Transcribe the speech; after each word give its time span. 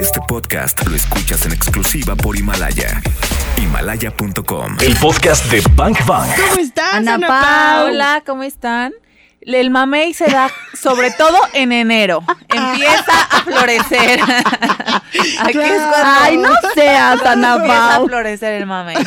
Este 0.00 0.20
podcast 0.26 0.86
lo 0.86 0.96
escuchas 0.96 1.46
en 1.46 1.52
exclusiva 1.52 2.16
por 2.16 2.36
Himalaya. 2.36 3.00
Himalaya.com. 3.56 4.76
El 4.80 4.96
podcast 4.96 5.50
de 5.50 5.62
Bank 5.74 6.04
Bank. 6.06 6.28
¿Cómo 6.36 6.60
estás, 6.60 6.94
Ana 6.94 7.14
Ana, 7.14 7.28
Pau? 7.28 7.42
Pau? 7.42 7.86
Hola, 7.86 8.22
¿cómo 8.26 8.42
están? 8.42 8.92
El 9.46 9.70
mamey 9.70 10.14
se 10.14 10.26
da 10.26 10.50
sobre 10.80 11.10
todo 11.12 11.36
en 11.52 11.70
enero. 11.72 12.22
Empieza 12.48 13.12
a 13.30 13.42
florecer. 13.42 14.20
Aquí 15.40 15.58
es 15.58 15.82
cuando 15.82 15.96
Ay, 16.02 16.36
no 16.38 16.48
seas, 16.74 17.22
Ana 17.24 17.54
empieza 17.56 17.94
a 17.94 17.98
Pau. 17.98 18.08
florecer 18.08 18.54
el 18.54 18.66
mamey. 18.66 18.96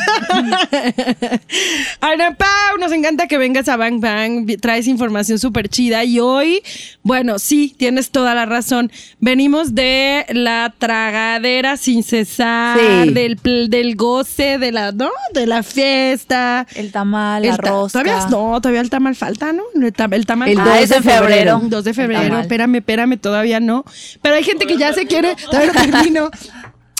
Ana 2.00 2.34
Pau, 2.36 2.78
nos 2.80 2.92
encanta 2.92 3.26
que 3.26 3.38
vengas 3.38 3.68
a 3.68 3.76
Bang 3.76 4.00
Bang. 4.00 4.46
Traes 4.60 4.86
información 4.86 5.38
súper 5.38 5.68
chida. 5.68 6.04
Y 6.04 6.20
hoy, 6.20 6.62
bueno, 7.02 7.38
sí, 7.38 7.74
tienes 7.76 8.10
toda 8.10 8.34
la 8.34 8.46
razón. 8.46 8.90
Venimos 9.20 9.74
de 9.74 10.24
la 10.30 10.72
tragadera 10.78 11.76
sin 11.76 12.02
cesar, 12.02 12.78
Sí. 12.78 13.12
del, 13.12 13.36
pl- 13.36 13.68
del 13.68 13.96
goce, 13.96 14.58
de 14.58 14.72
la, 14.72 14.92
¿no? 14.92 15.10
De 15.34 15.46
la 15.46 15.62
fiesta. 15.62 16.66
El 16.74 16.92
tamal, 16.92 17.42
la 17.42 17.48
El 17.50 17.56
ta- 17.58 17.70
rosca. 17.70 18.02
Todavía 18.02 18.26
no, 18.30 18.60
todavía 18.60 18.80
el 18.80 18.90
tamal 18.90 19.14
falta, 19.16 19.52
¿no? 19.52 19.62
El, 19.74 19.92
ta- 19.92 20.08
el 20.10 20.26
tamal 20.28 20.48
El 20.48 20.60
Ah, 20.60 20.64
2 20.64 20.76
es 20.82 20.88
de 20.90 21.02
febrero. 21.02 21.60
2 21.64 21.84
de 21.84 21.94
febrero, 21.94 22.38
espérame, 22.38 22.76
espérame, 22.76 23.16
todavía 23.18 23.58
no. 23.58 23.84
Pero 24.22 24.36
hay 24.36 24.44
gente 24.44 24.66
que 24.66 24.76
ya 24.76 24.92
se 24.92 25.06
quiere, 25.06 25.34
todavía 25.50 25.72
no 25.72 25.80
termino. 25.90 26.30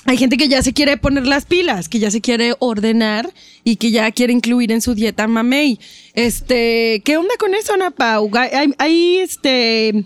Hay 0.06 0.16
gente 0.16 0.38
que 0.38 0.48
ya 0.48 0.62
se 0.62 0.72
quiere 0.72 0.96
poner 0.96 1.26
las 1.26 1.44
pilas, 1.44 1.88
que 1.90 1.98
ya 1.98 2.10
se 2.10 2.22
quiere 2.22 2.54
ordenar 2.60 3.28
y 3.62 3.76
que 3.76 3.90
ya 3.90 4.10
quiere 4.10 4.32
incluir 4.32 4.72
en 4.72 4.80
su 4.80 4.94
dieta 4.94 5.26
mamey. 5.28 5.78
Este, 6.14 7.02
¿qué 7.04 7.18
onda 7.18 7.34
con 7.38 7.54
eso, 7.54 7.74
Ana 7.74 7.90
Pau? 7.90 8.30
Hay, 8.34 8.48
hay- 8.54 8.74
hay, 8.78 9.16
este, 9.18 10.04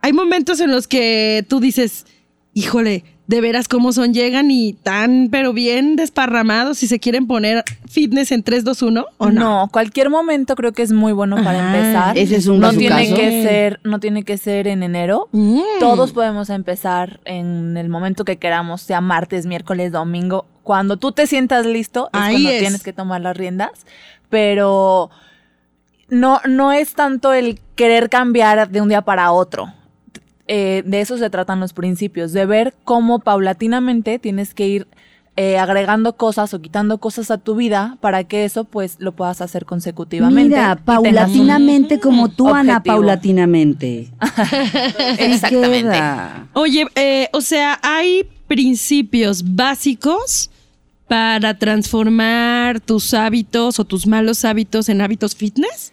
hay 0.00 0.12
momentos 0.12 0.58
en 0.60 0.72
los 0.72 0.88
que 0.88 1.44
tú 1.48 1.60
dices, 1.60 2.06
híjole, 2.54 3.04
de 3.26 3.40
veras 3.40 3.66
cómo 3.66 3.92
son, 3.92 4.14
llegan 4.14 4.50
y 4.50 4.72
tan, 4.74 5.28
pero 5.30 5.52
bien 5.52 5.96
desparramados 5.96 6.82
y 6.82 6.86
se 6.86 7.00
quieren 7.00 7.26
poner 7.26 7.64
fitness 7.88 8.30
en 8.30 8.42
3, 8.44 8.62
2, 8.64 8.82
1, 8.82 9.04
¿o 9.18 9.30
no? 9.30 9.40
No, 9.40 9.68
cualquier 9.72 10.10
momento 10.10 10.54
creo 10.54 10.72
que 10.72 10.82
es 10.82 10.92
muy 10.92 11.12
bueno 11.12 11.36
para 11.42 11.66
empezar. 11.74 12.16
ese 12.16 12.36
es 12.36 12.46
un 12.46 12.60
no 12.60 12.72
tiene 12.72 13.04
caso. 13.08 13.16
que 13.16 13.42
ser, 13.42 13.80
no 13.82 13.98
tiene 13.98 14.22
que 14.22 14.38
ser 14.38 14.68
en 14.68 14.82
enero. 14.84 15.28
Mm. 15.32 15.60
Todos 15.80 16.12
podemos 16.12 16.50
empezar 16.50 17.18
en 17.24 17.76
el 17.76 17.88
momento 17.88 18.24
que 18.24 18.36
queramos, 18.36 18.82
sea 18.82 19.00
martes, 19.00 19.46
miércoles, 19.46 19.90
domingo. 19.92 20.46
Cuando 20.62 20.96
tú 20.96 21.12
te 21.12 21.26
sientas 21.26 21.66
listo, 21.66 22.08
es 22.12 22.20
Ahí 22.20 22.34
cuando 22.34 22.50
es. 22.50 22.58
tienes 22.60 22.82
que 22.82 22.92
tomar 22.92 23.20
las 23.20 23.36
riendas. 23.36 23.70
Pero 24.28 25.10
no, 26.08 26.40
no 26.48 26.72
es 26.72 26.94
tanto 26.94 27.32
el 27.32 27.60
querer 27.74 28.08
cambiar 28.08 28.68
de 28.70 28.80
un 28.80 28.88
día 28.88 29.02
para 29.02 29.32
otro. 29.32 29.72
Eh, 30.48 30.82
de 30.86 31.00
eso 31.00 31.18
se 31.18 31.28
tratan 31.30 31.58
los 31.60 31.72
principios, 31.72 32.32
de 32.32 32.46
ver 32.46 32.74
cómo 32.84 33.18
paulatinamente 33.18 34.18
tienes 34.18 34.54
que 34.54 34.68
ir 34.68 34.86
eh, 35.38 35.58
agregando 35.58 36.16
cosas 36.16 36.54
o 36.54 36.62
quitando 36.62 36.96
cosas 36.98 37.30
a 37.30 37.36
tu 37.36 37.56
vida 37.56 37.98
para 38.00 38.24
que 38.24 38.44
eso 38.46 38.64
pues 38.64 38.96
lo 39.00 39.12
puedas 39.12 39.40
hacer 39.42 39.66
consecutivamente. 39.66 40.48
Mira, 40.50 40.72
un- 40.78 40.84
paulatinamente 40.84 42.00
como 42.00 42.28
tú, 42.30 42.48
Ana, 42.48 42.82
paulatinamente. 42.82 44.08
Exactamente. 45.18 45.80
Queda. 45.90 46.48
Oye, 46.54 46.86
eh, 46.94 47.28
o 47.32 47.40
sea, 47.40 47.78
hay 47.82 48.26
principios 48.46 49.42
básicos 49.54 50.50
para 51.08 51.58
transformar 51.58 52.80
tus 52.80 53.14
hábitos 53.14 53.78
o 53.78 53.84
tus 53.84 54.06
malos 54.06 54.44
hábitos 54.44 54.88
en 54.88 55.00
hábitos 55.00 55.34
fitness. 55.36 55.92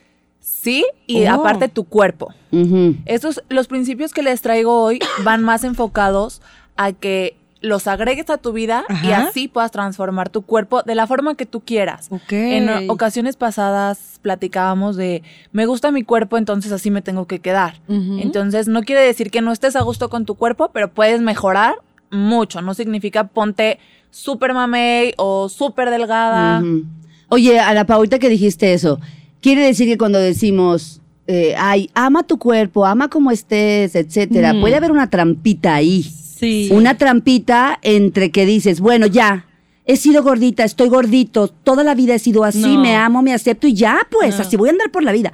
Sí, 0.64 0.86
y 1.08 1.25
Oh. 1.28 1.33
aparte 1.33 1.67
tu 1.67 1.83
cuerpo. 1.83 2.33
Ujú. 2.52 2.95
Estos, 3.06 3.44
los 3.50 3.67
principios 3.67 4.14
que 4.14 4.23
les 4.23 4.42
traigo 4.42 4.81
hoy 4.81 5.00
van 5.25 5.44
más 5.44 5.66
enfocados 5.66 6.42
a 6.78 6.94
que 6.94 7.36
los 7.59 7.88
agregues 7.88 8.30
a 8.30 8.38
tu 8.38 8.52
vida 8.53 8.84
y 9.03 9.11
así 9.11 9.47
puedas 9.47 9.72
transformar 9.72 10.30
tu 10.30 10.41
cuerpo 10.41 10.84
de 10.84 10.95
la 10.95 11.06
forma 11.08 11.36
que 11.36 11.45
tú 11.45 11.61
quieras. 11.61 12.09
En 12.30 12.89
ocasiones 12.89 13.36
pasadas 13.38 14.19
platicábamos 14.22 14.95
de, 14.97 15.22
me 15.53 15.66
gusta 15.66 15.91
mi 15.91 16.03
cuerpo, 16.03 16.38
entonces 16.38 16.72
así 16.73 16.91
me 16.91 17.02
tengo 17.02 17.25
que 17.28 17.40
quedar. 17.40 17.81
Entonces 17.90 18.68
no 18.69 18.84
quiere 18.84 19.02
decir 19.02 19.31
que 19.31 19.41
no 19.41 19.52
estés 19.52 19.75
a 19.75 19.81
gusto 19.81 20.09
con 20.09 20.25
tu 20.25 20.35
cuerpo, 20.35 20.72
pero 20.73 20.94
puedes 20.94 21.22
mejorar 21.22 21.75
mucho. 22.12 22.62
No 22.62 22.73
significa 22.73 23.28
ponte 23.28 23.79
súper 24.12 24.53
mamey 24.53 25.13
o 25.18 25.47
súper 25.50 25.90
delgada. 25.90 26.59
Ujú. 26.59 26.84
Oye, 27.29 27.59
Ana 27.59 27.85
Pau, 27.85 27.97
ahorita 27.97 28.19
que 28.19 28.29
dijiste 28.29 28.73
eso, 28.73 29.00
quiere 29.44 29.62
decir 29.66 29.88
que 29.88 29.98
cuando 29.98 30.18
decimos, 30.20 31.02
eh, 31.28 31.54
ay, 31.58 31.90
ama 31.94 32.24
tu 32.24 32.40
cuerpo, 32.40 32.86
ama 32.86 33.09
como 33.09 33.30
estés, 33.30 33.94
etcétera, 33.96 34.54
Ujú. 34.54 34.62
puede 34.62 34.76
haber 34.76 34.92
una 34.92 35.09
trampita 35.09 35.76
ahí. 35.76 36.02
Sí. 36.04 36.70
Una 36.72 36.98
trampita 36.98 37.78
entre 37.84 38.32
que 38.32 38.46
dices, 38.46 38.80
bueno, 38.80 39.06
ya, 39.06 39.46
he 39.86 39.98
sido 39.98 40.24
gordita, 40.24 40.64
estoy 40.64 40.88
gordito, 40.90 41.50
toda 41.50 41.84
la 41.84 41.94
vida 41.94 42.16
he 42.16 42.20
sido 42.20 42.44
así, 42.46 42.76
No. 42.78 42.82
me 42.82 42.96
amo, 42.96 43.22
me 43.22 43.34
acepto 43.34 43.68
y 43.68 43.74
ya, 43.74 44.08
pues, 44.09 44.36
No. 44.38 44.42
así 44.42 44.56
voy 44.56 44.70
a 44.70 44.72
andar 44.72 44.92
por 44.92 45.03
la 45.03 45.12
vida. 45.12 45.32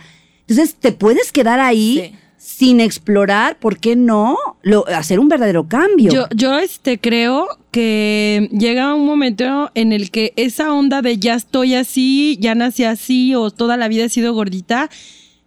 Entonces, 0.48 0.75
te 0.75 0.92
puedes 0.92 1.31
quedar 1.31 1.59
ahí 1.59 2.12
Sí. 2.12 2.16
Sin 2.39 2.79
explorar, 2.79 3.59
¿por 3.59 3.77
qué 3.79 3.95
no? 3.95 4.38
Lo- 4.63 4.88
hacer 4.88 5.19
un 5.19 5.27
verdadero 5.27 5.67
cambio. 5.67 6.09
Yo, 6.11 6.25
yo 6.33 6.57
este 6.57 6.97
creo 6.97 7.47
que 7.69 8.50
llega 8.57 8.95
un 8.95 9.05
momento 9.05 9.69
en 9.75 9.91
el 9.91 10.09
que 10.09 10.33
esa 10.38 10.73
onda 10.73 11.01
de 11.01 11.17
ya 11.17 11.35
estoy 11.35 11.75
así, 11.75 12.38
ya 12.39 12.55
nací 12.55 12.85
así 12.85 13.35
o 13.35 13.51
toda 13.51 13.75
la 13.77 13.88
vida 13.89 14.05
he 14.05 14.09
sido 14.09 14.33
gordita, 14.33 14.89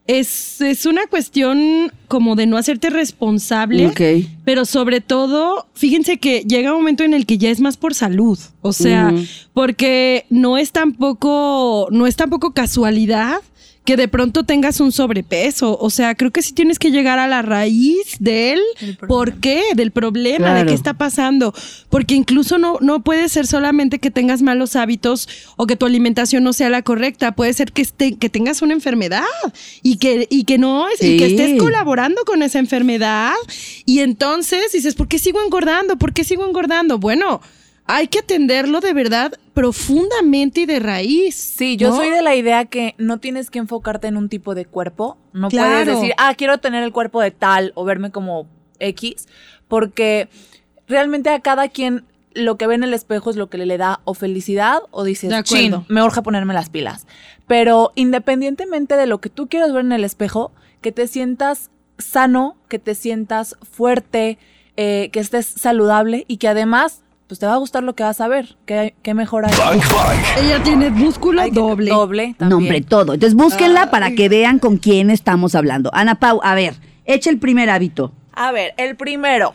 es, 0.06 0.60
es 0.60 0.84
una 0.84 1.06
cuestión 1.06 1.91
como 2.08 2.34
de 2.36 2.47
no 2.47 2.56
hacerte 2.56 2.91
responsable. 2.91 3.86
Ok. 3.86 4.00
Pero 4.44 4.64
sobre 4.64 5.00
todo, 5.00 5.66
fíjense 5.74 6.19
que 6.19 6.41
llega 6.42 6.72
un 6.72 6.78
momento 6.78 7.04
en 7.04 7.14
el 7.14 7.24
que 7.24 7.38
ya 7.38 7.50
es 7.50 7.60
más 7.60 7.76
por 7.76 7.94
salud. 7.94 8.38
O 8.60 8.72
sea, 8.72 9.14
porque 9.54 10.26
no 10.28 10.59
es 10.59 10.72
tampoco, 10.72 11.88
no 11.91 12.06
es 12.06 12.16
tampoco 12.16 12.53
casualidad 12.53 13.41
que 13.84 13.97
de 13.97 14.06
pronto 14.06 14.44
tengas 14.44 14.78
un 14.81 14.93
sobrepeso. 14.93 15.76
O 15.81 15.91
sea, 15.91 16.15
creo 16.15 16.31
que 16.31 16.41
sí 16.43 16.53
tienes 16.53 16.78
que 16.78 16.91
llegar 16.93 17.19
a 17.19 17.26
la 17.26 17.43
raíz 17.43 18.16
de 18.20 18.53
él. 18.53 18.60
¿Por 19.09 19.34
qué? 19.41 19.62
Del 19.75 19.91
problema, 19.91 20.54
de 20.54 20.66
qué 20.66 20.72
está 20.75 20.94
pasando. 20.94 21.53
Porque 21.88 22.15
incluso 22.15 22.59
no, 22.59 22.78
no 22.81 23.03
puede 23.03 23.28
ser 23.28 23.47
solamente 23.47 23.98
que 23.98 24.10
tengas 24.12 24.41
malos 24.41 24.76
hábitos 24.76 25.28
o 25.56 25.66
que 25.66 25.75
tu 25.75 25.84
alimentación 25.87 26.44
no 26.44 26.53
sea 26.53 26.71
la 26.71 26.82
correcta. 26.82 27.32
Puede 27.34 27.53
ser 27.54 27.72
que, 27.72 27.82
esté, 27.82 28.15
que 28.16 28.28
tengas 28.28 28.62
una 28.62 28.72
enfermedad 28.72 29.25
y 29.82 29.97
que, 29.97 30.28
y 30.31 30.44
que 30.44 30.59
no, 30.59 30.87
y 31.00 31.19
que 31.19 31.28
Sí. 31.28 31.34
estés 31.34 31.59
colaborando 31.59 32.22
con 32.25 32.42
esa 32.42 32.60
enfermedad. 32.60 33.32
Y 33.84 33.98
entonces 33.98 34.71
dices, 34.72 34.94
¿por 34.94 35.09
qué 35.09 35.19
sigo 35.19 35.42
engordando? 35.44 35.97
¿Por 35.97 36.12
qué 36.12 36.22
sigo 36.22 36.47
engordando? 36.47 36.98
Bueno, 36.98 37.41
hay 37.94 38.08
que 38.08 38.20
atenderlo 38.20 38.80
de 38.80 38.94
verdad 38.94 39.32
profundamente 39.53 40.62
y 40.62 40.66
de 40.66 40.78
raíz. 40.80 41.34
Sí, 41.34 41.76
yo 41.76 41.91
¿no? 41.91 41.97
soy 41.97 42.10
de 42.10 42.22
la 42.22 42.34
idea 42.34 42.64
que 42.64 42.94
no 42.97 43.19
tienes 43.19 43.50
que 43.50 43.58
enfocarte 43.58 44.06
en 44.06 44.16
un 44.16 44.28
tipo 44.28 44.54
de 44.54 44.64
cuerpo. 44.64 45.19
No 45.32 45.50
puedes 45.50 45.86
decir, 45.86 46.14
ah, 46.16 46.34
quiero 46.34 46.58
tener 46.58 46.82
el 46.82 46.92
cuerpo 46.92 47.20
de 47.20 47.30
tal 47.30 47.72
o 47.75 47.84
verme 47.84 48.10
como 48.10 48.47
X, 48.78 49.28
porque 49.69 50.28
realmente 50.88 51.28
a 51.30 51.41
cada 51.41 51.69
quien 51.69 52.04
lo 52.34 52.56
que 52.56 52.66
ve 52.66 52.76
en 52.76 52.82
el 52.82 52.94
espejo 52.94 53.28
es 53.28 53.36
lo 53.36 53.50
que 53.50 53.58
le 53.58 53.76
da 53.76 54.00
o 54.04 54.14
felicidad 54.14 54.80
o 54.91 55.04
dices, 55.04 55.28
De 55.28 55.36
acuerdo. 55.36 55.78
chin, 55.78 55.84
me 55.88 56.03
urge 56.03 56.22
ponerme 56.22 56.54
las 56.54 56.70
pilas. 56.70 57.06
Pero 57.47 57.92
independientemente 57.94 58.97
de 58.97 59.06
lo 59.06 59.20
que 59.20 59.28
tú 59.28 59.48
quieras 59.48 59.72
ver 59.72 59.84
en 59.84 59.92
el 59.92 60.04
espejo, 60.04 60.53
que 60.80 60.92
te 60.92 61.06
sientas 61.06 61.70
sano, 61.98 62.56
que 62.69 62.78
te 62.78 62.94
sientas 62.94 63.56
fuerte, 63.70 64.38
eh, 64.76 65.10
que 65.12 65.20
estés 65.20 65.44
saludable 65.47 66.24
y 66.26 66.38
que 66.38 66.48
además, 66.48 67.03
pues 67.32 67.38
te 67.38 67.47
va 67.47 67.54
a 67.54 67.56
gustar 67.56 67.82
lo 67.82 67.94
que 67.94 68.03
vas 68.03 68.20
a 68.20 68.28
ver. 68.28 68.56
¿Qué, 68.66 68.94
qué 69.03 69.15
mejor 69.15 69.47
hay? 69.47 69.53
Bank 69.56 69.82
Bank. 69.91 70.20
Ella 70.44 70.62
tiene 70.62 70.91
músculo 70.91 71.43
doble. 71.50 71.91
Doble. 71.91 72.34
También. 72.38 72.48
Nombre, 72.50 72.81
todo. 72.82 73.15
Entonces, 73.15 73.34
búsquenla 73.34 73.91
para 73.91 74.10
que 74.10 74.28
vean 74.28 74.59
con 74.59 74.76
quién 74.76 75.09
estamos 75.09 75.54
hablando. 75.54 75.88
Ana 75.94 76.16
Pau, 76.16 76.41
a 76.42 76.54
ver, 76.54 76.75
echa 77.06 77.31
el 77.31 77.38
primer 77.38 77.71
hábito. 77.71 78.12
A 78.34 78.53
ver, 78.53 78.75
el 78.76 78.97
primero, 78.97 79.54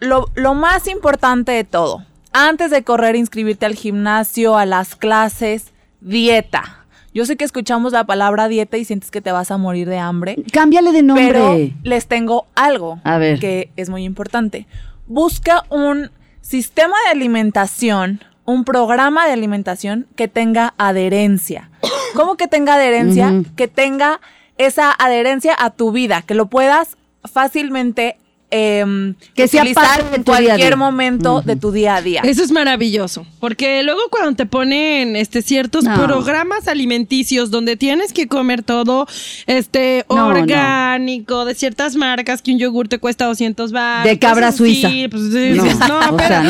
lo, 0.00 0.30
lo 0.34 0.54
más 0.54 0.88
importante 0.88 1.52
de 1.52 1.62
todo, 1.62 2.04
antes 2.32 2.72
de 2.72 2.82
correr, 2.82 3.14
inscribirte 3.14 3.66
al 3.66 3.76
gimnasio, 3.76 4.56
a 4.58 4.66
las 4.66 4.96
clases, 4.96 5.72
dieta. 6.00 6.78
Yo 7.14 7.24
sé 7.24 7.36
que 7.36 7.44
escuchamos 7.44 7.92
la 7.92 8.02
palabra 8.02 8.48
dieta 8.48 8.78
y 8.78 8.84
sientes 8.84 9.12
que 9.12 9.20
te 9.20 9.30
vas 9.30 9.52
a 9.52 9.58
morir 9.58 9.88
de 9.88 9.98
hambre, 9.98 10.42
Cámbiale 10.52 10.90
de 10.90 11.02
nombre. 11.04 11.26
pero 11.28 11.56
les 11.84 12.08
tengo 12.08 12.46
algo 12.56 13.00
A 13.04 13.18
ver. 13.18 13.38
que 13.38 13.70
es 13.76 13.90
muy 13.90 14.02
importante. 14.02 14.66
Busca 15.06 15.62
un 15.70 16.10
sistema 16.42 16.94
de 17.06 17.12
alimentación, 17.12 18.20
un 18.44 18.64
programa 18.64 19.26
de 19.26 19.32
alimentación 19.32 20.06
que 20.16 20.28
tenga 20.28 20.74
adherencia. 20.76 21.70
¿Cómo 22.14 22.36
que 22.36 22.48
tenga 22.48 22.74
adherencia? 22.74 23.42
Que 23.56 23.68
tenga 23.68 24.20
esa 24.58 24.92
adherencia 24.92 25.56
a 25.58 25.70
tu 25.70 25.92
vida, 25.92 26.22
que 26.22 26.34
lo 26.34 26.46
puedas 26.46 26.98
fácilmente 27.24 28.18
em, 28.54 29.14
Que 29.34 29.48
sea 29.48 29.62
utilizar 29.62 29.84
parte 30.02 30.10
de 30.10 30.16
en 30.16 30.22
cualquier 30.24 30.76
momento 30.76 31.40
de 31.40 31.56
tu 31.56 31.72
día 31.72 31.96
a 31.96 32.02
día. 32.02 32.20
Eso 32.22 32.44
es 32.44 32.52
maravilloso, 32.52 33.26
porque 33.40 33.82
luego 33.82 34.00
cuando 34.10 34.36
te 34.36 34.44
ponen 34.46 35.16
este 35.16 35.40
ciertos 35.42 35.84
No. 35.84 35.94
programas 36.04 36.68
alimenticios 36.68 37.50
donde 37.50 37.76
tienes 37.76 38.12
que 38.12 38.28
comer 38.28 38.62
todo 38.62 39.06
este 39.46 40.04
No, 40.10 40.16
no. 40.16 40.26
orgánico 40.40 41.44
de 41.46 41.54
ciertas 41.54 41.96
marcas 41.96 42.42
que 42.42 42.52
un 42.52 42.58
yogur 42.58 42.88
te 42.88 42.98
cuesta 42.98 43.24
200 43.24 43.72
baros. 43.72 44.04
De 44.04 44.18
cabra 44.18 44.52
suiza. 44.52 44.88
pues, 45.10 45.22
sí, 45.32 45.52
No, 45.54 45.62
dices, 45.64 45.78
no, 45.88 45.98
o 46.14 46.18
sea, 46.18 46.42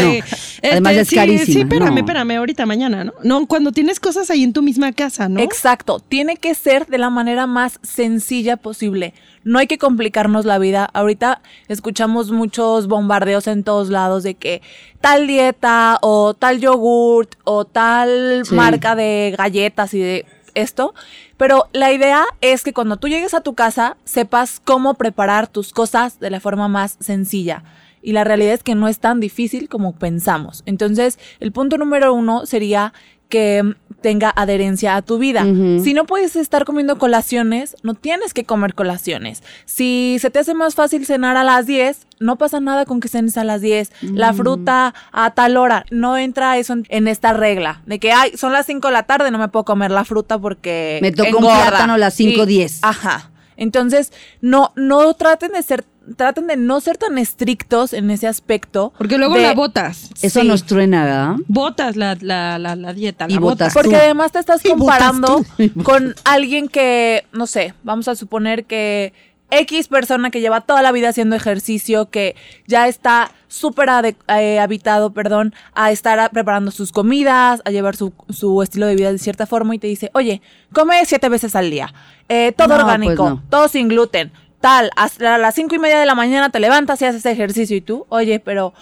Además 0.63 0.97
es 0.97 1.09
sí, 1.09 1.17
carísima, 1.17 1.45
Sí, 1.47 1.61
espérame, 1.61 1.91
no. 1.95 1.99
espérame, 2.01 2.31
ahorita 2.39 2.67
mañana, 2.67 3.05
¿no? 3.05 3.13
No, 3.25 3.47
cuando 3.47 3.73
tienes 3.73 3.99
cosas 3.99 4.31
ahí 4.31 4.45
en 4.45 4.53
tu 4.53 4.63
misma 4.63 4.93
casa, 4.93 5.29
¿no? 5.29 5.41
Exacto, 5.41 5.99
tiene 6.01 6.37
que 6.37 6.55
ser 6.55 6.87
de 6.87 6.99
la 6.99 7.11
manera 7.11 7.47
más 7.47 7.81
sencilla 7.83 8.57
posible. 8.57 9.15
No 9.45 9.59
hay 9.59 9.67
que 9.67 9.79
complicarnos 9.79 10.45
la 10.45 10.59
vida. 10.59 10.89
Ahorita 10.93 11.43
escuchamos 11.69 12.31
muchos 12.31 12.87
bombardeos 12.87 13.47
en 13.49 13.65
todos 13.65 13.89
lados 13.89 14.23
de 14.23 14.35
que 14.35 14.63
tal 15.01 15.27
dieta 15.27 15.99
o 16.01 16.35
tal 16.35 16.61
yogurt 16.61 17.35
o 17.45 17.65
tal 17.65 18.43
Sí. 18.45 18.55
marca 18.55 18.95
de 18.95 19.35
galletas 19.37 19.95
y 19.95 19.99
de 20.01 20.27
esto. 20.55 20.95
Pero 21.39 21.67
la 21.73 21.93
idea 21.93 22.25
es 22.41 22.63
que 22.63 22.73
cuando 22.73 22.99
tú 22.99 23.09
llegues 23.09 23.35
a 23.35 23.41
tu 23.41 23.55
casa 23.55 23.97
sepas 24.05 24.61
cómo 24.63 24.95
preparar 24.95 25.49
tus 25.49 25.73
cosas 25.73 26.21
de 26.21 26.31
la 26.31 26.39
forma 26.39 26.69
más 26.69 26.97
sencilla. 27.01 27.65
Y 28.03 28.13
la 28.13 28.25
realidad 28.25 28.55
es 28.55 28.63
que 28.63 28.75
no 28.75 28.89
es 28.89 28.99
tan 28.99 29.21
difícil 29.21 29.69
como 29.69 29.95
pensamos. 29.95 30.63
Entonces, 30.67 31.19
el 31.41 31.53
punto 31.53 31.79
número 31.79 32.13
uno 32.13 32.47
sería 32.47 32.93
que 33.29 33.63
mm, 33.63 33.75
tenga 34.03 34.31
adherencia 34.35 34.97
a 34.97 35.03
tu 35.03 35.17
vida. 35.19 35.45
Si 35.83 35.95
no 35.95 36.05
puedes 36.05 36.35
estar 36.37 36.65
comiendo 36.65 36.99
colaciones, 36.99 37.77
no 37.85 37.95
tienes 37.95 38.35
que 38.35 38.45
comer 38.45 38.75
colaciones. 38.75 39.43
Si 39.65 40.17
se 40.21 40.29
te 40.31 40.41
hace 40.41 40.55
más 40.55 40.75
fácil 40.75 41.07
cenar 41.07 41.37
a 41.37 41.45
las 41.45 41.67
10, 41.67 42.09
no 42.19 42.37
pasa 42.37 42.59
nada 42.61 42.85
con 42.85 42.99
que 43.01 43.07
cenes 43.09 43.39
a 43.39 43.45
las 43.45 43.61
10. 43.61 43.93
Mm. 44.03 44.17
La 44.17 44.33
fruta 44.33 44.93
a 45.13 45.31
tal 45.35 45.57
hora. 45.57 45.87
No 45.91 46.19
entra 46.19 46.59
eso 46.59 46.73
en, 46.73 46.85
en 46.89 47.07
esta 47.09 47.33
regla 47.33 47.81
de 47.87 48.01
que, 48.01 48.11
ay, 48.13 48.33
son 48.37 48.53
las 48.53 48.67
5 48.67 48.89
de 48.89 48.93
la 48.93 49.05
tarde, 49.05 49.31
no 49.31 49.39
me 49.39 49.49
puedo 49.49 49.65
comer 49.65 49.93
la 49.93 50.05
fruta 50.05 50.39
porque 50.39 50.99
Me 51.01 51.13
tocó 51.13 51.31
un 51.39 51.45
engorda". 51.45 51.69
plátano 51.69 51.93
a 51.95 51.99
las 51.99 52.19
Y- 52.21 52.35
5:10. 52.35 52.81
Ajá. 52.83 53.31
Entonces, 53.63 54.13
no, 54.41 54.73
no 54.77 55.15
traten 55.15 55.53
de 55.53 55.63
ser, 55.63 55.85
traten 56.17 56.47
de 56.49 56.57
no 56.57 56.81
ser 56.81 56.97
tan 56.99 57.17
estrictos 57.19 57.93
en 57.93 58.11
ese 58.11 58.27
aspecto. 58.27 58.93
Porque 58.99 59.19
luego 59.19 59.35
de- 59.37 59.43
la 59.43 59.55
botas. 59.55 60.11
Eso 60.21 60.41
Sí. 60.43 60.49
nos 60.49 60.65
truena, 60.65 61.05
¿verdad? 61.05 61.35
Botas 61.49 61.97
la, 61.97 62.17
la, 62.21 62.59
la, 62.59 62.75
la 62.77 62.93
dieta, 62.93 63.27
Y 63.29 63.35
la 63.35 63.41
botas 63.41 63.73
botas. 63.73 63.73
tú. 63.73 63.79
Porque 63.91 63.97
además 63.97 64.33
te 64.33 64.39
estás 64.41 64.63
comparando 64.69 65.45
con 65.85 66.15
alguien 66.25 66.69
que, 66.69 67.25
no 67.33 67.47
sé, 67.47 67.75
vamos 67.85 68.09
a 68.09 68.15
suponer 68.17 68.65
que 68.65 69.13
X 69.61 69.89
persona 69.89 70.31
que 70.31 70.41
lleva 70.41 70.63
toda 70.63 70.83
la 70.83 70.91
vida 70.93 71.11
haciendo 71.11 71.37
ejercicio, 71.37 72.09
que 72.11 72.35
ya 72.67 72.89
está 72.89 73.31
súper 73.49 73.89
eh, 74.29 74.59
habitado, 74.59 75.13
perdón, 75.13 75.55
a 75.75 75.91
estar 75.91 76.19
a- 76.19 76.31
preparando 76.31 76.71
sus 76.71 76.91
comidas, 76.91 77.61
a 77.65 77.71
llevar 77.71 77.95
su, 77.97 78.13
su 78.31 78.63
estilo 78.63 78.87
de 78.87 78.97
vida 78.97 79.13
de 79.13 79.19
cierta 79.19 79.47
forma 79.47 79.75
y 79.75 79.79
te 79.79 79.87
dice, 79.87 80.11
oye, 80.15 80.41
come 80.73 81.05
siete 81.05 81.29
veces 81.29 81.55
al 81.55 81.71
día, 81.71 81.93
eh, 82.29 82.53
todo 82.57 82.69
No, 82.69 82.77
orgánico, 82.77 83.15
pues 83.17 83.31
no. 83.31 83.43
todo 83.51 83.69
sin 83.69 83.89
gluten, 83.89 84.33
tal, 84.61 84.91
hasta 84.97 85.37
las 85.39 85.55
cinco 85.55 85.75
y 85.75 85.79
media 85.79 85.99
de 86.01 86.07
la 86.07 86.15
mañana 86.15 86.51
te 86.51 86.59
levantas 86.61 87.03
y 87.03 87.05
haces 87.05 87.27
ejercicio 87.27 87.77
y 87.77 87.81
tú, 87.83 88.07
oye, 88.09 88.41
pero... 88.41 88.73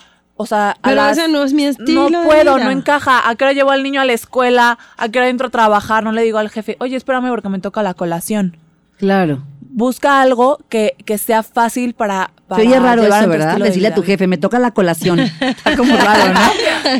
O 0.43 0.47
sea, 0.47 0.71
a 0.71 0.77
Pero 0.81 0.97
las- 0.97 1.19
ese 1.19 1.29
no 1.29 1.43
es 1.43 1.53
mi 1.53 1.67
estilo 1.67 2.09
No 2.09 2.21
de 2.23 2.27
puedo, 2.27 2.55
vida. 2.55 2.65
no 2.65 2.71
encaja. 2.71 3.29
¿A 3.29 3.35
qué 3.35 3.45
hora 3.45 3.53
llevo 3.53 3.73
al 3.73 3.83
niño 3.83 4.01
a 4.01 4.07
la 4.07 4.15
escuela? 4.15 4.79
¿A 4.97 5.09
qué 5.11 5.19
hora 5.19 5.29
entro 5.29 5.49
a 5.49 5.51
trabajar? 5.51 6.03
No 6.03 6.13
le 6.13 6.23
digo 6.23 6.39
al 6.39 6.49
jefe, 6.49 6.79
oye, 6.81 6.97
espérame 6.97 7.29
porque 7.29 7.51
me 7.51 7.59
toca 7.59 7.83
la 7.83 7.93
colación. 7.93 8.57
Claro. 8.97 9.43
Busca 9.73 10.21
algo 10.21 10.59
que, 10.69 10.97
que 11.05 11.17
sea 11.17 11.43
fácil 11.45 11.95
para, 11.95 12.33
para 12.49 12.61
Se 12.63 12.69
oye 12.69 12.81
raro 12.81 13.03
eso, 13.03 13.29
¿verdad? 13.29 13.57
de 13.57 13.65
Decirle 13.65 13.89
a 13.89 13.95
tu 13.95 14.03
jefe, 14.03 14.27
me 14.27 14.37
toca 14.37 14.59
la 14.59 14.73
colación. 14.73 15.21
Está 15.41 15.77
como 15.77 15.97
raro, 15.97 16.33
¿no? 16.35 16.41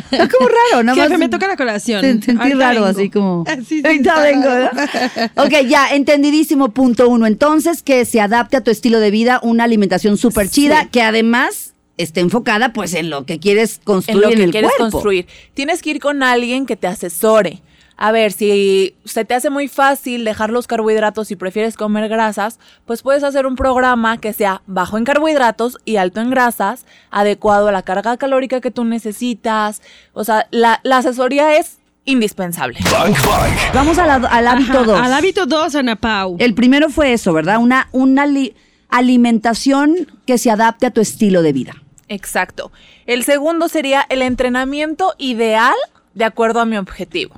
Está 0.09 0.29
como 0.29 0.47
raro, 0.47 0.83
¿no? 0.83 0.95
Jefe, 0.95 1.17
me 1.17 1.27
toca 1.27 1.47
la 1.47 1.57
colación. 1.57 2.01
Sen- 2.01 2.23
Sentí 2.23 2.31
Ahorita 2.41 2.57
raro, 2.59 2.83
vengo. 2.85 2.85
así 2.99 3.09
como. 3.09 3.43
Sí, 3.67 3.81
sí, 3.81 3.83
Ahorita 3.85 4.21
vengo. 4.21 4.47
¿verdad? 4.47 5.31
Ok, 5.35 5.67
ya, 5.67 5.89
entendidísimo. 5.93 6.69
Punto 6.71 7.09
uno. 7.09 7.25
Entonces, 7.27 7.83
que 7.83 8.05
se 8.05 8.21
adapte 8.21 8.55
a 8.57 8.61
tu 8.61 8.71
estilo 8.71 8.99
de 8.99 9.11
vida, 9.11 9.39
una 9.43 9.65
alimentación 9.65 10.17
súper 10.17 10.49
chida, 10.49 10.83
Sí. 10.83 10.87
que 10.93 11.01
además 11.01 11.73
esté 11.97 12.21
enfocada, 12.21 12.71
pues, 12.73 12.93
en 12.93 13.09
lo 13.09 13.25
que 13.25 13.39
quieres 13.39 13.77
en 13.79 13.83
construir 13.83 14.21
lo 14.21 14.29
en, 14.29 14.37
que 14.37 14.43
el 14.45 14.51
quieres 14.51 14.71
cuerpo. 14.77 14.91
construir. 14.93 15.27
Tienes 15.53 15.81
que 15.81 15.89
ir 15.91 15.99
con 15.99 16.23
alguien 16.23 16.65
que 16.65 16.75
te 16.77 16.87
asesore. 16.87 17.61
A 18.03 18.11
ver, 18.11 18.31
si 18.31 18.95
se 19.05 19.25
te 19.25 19.35
hace 19.35 19.51
muy 19.51 19.67
fácil 19.67 20.25
dejar 20.25 20.49
los 20.49 20.65
carbohidratos 20.65 21.29
y 21.29 21.35
prefieres 21.35 21.77
comer 21.77 22.09
grasas, 22.09 22.59
pues 22.87 23.03
puedes 23.03 23.23
hacer 23.23 23.45
un 23.45 23.55
programa 23.55 24.17
que 24.17 24.33
sea 24.33 24.63
bajo 24.65 24.97
en 24.97 25.03
carbohidratos 25.03 25.77
y 25.85 25.97
alto 25.97 26.19
en 26.19 26.31
grasas, 26.31 26.87
adecuado 27.11 27.67
a 27.67 27.71
la 27.71 27.83
carga 27.83 28.17
calórica 28.17 28.59
que 28.59 28.71
tú 28.71 28.85
necesitas. 28.85 29.83
O 30.13 30.23
sea, 30.23 30.47
la, 30.49 30.79
la 30.81 30.97
asesoría 30.97 31.57
es 31.57 31.77
indispensable. 32.05 32.79
Bank 32.91 33.15
Bank. 33.23 33.53
Vamos 33.75 33.99
a 33.99 34.07
la- 34.07 34.15
al 34.27 34.47
hábito 34.47 34.79
Ajá, 34.79 34.83
2. 34.87 34.99
Al 34.99 35.13
hábito 35.13 35.45
2, 35.45 35.75
Ana 35.75 35.95
Pau. 35.95 36.37
El 36.39 36.55
primero 36.55 36.89
fue 36.89 37.13
eso, 37.13 37.31
¿verdad? 37.33 37.59
Una, 37.59 37.87
una 37.91 38.25
li- 38.25 38.55
alimentación 38.89 39.95
que 40.25 40.39
se 40.39 40.49
adapte 40.49 40.87
a 40.87 40.91
tu 40.91 41.01
estilo 41.01 41.43
de 41.43 41.53
vida. 41.53 41.75
Exacto. 42.07 42.71
El 43.05 43.23
segundo 43.23 43.67
sería 43.67 44.05
el 44.09 44.23
entrenamiento 44.23 45.13
ideal 45.19 45.75
de 46.15 46.25
acuerdo 46.25 46.59
a 46.61 46.65
mi 46.65 46.77
objetivo. 46.77 47.35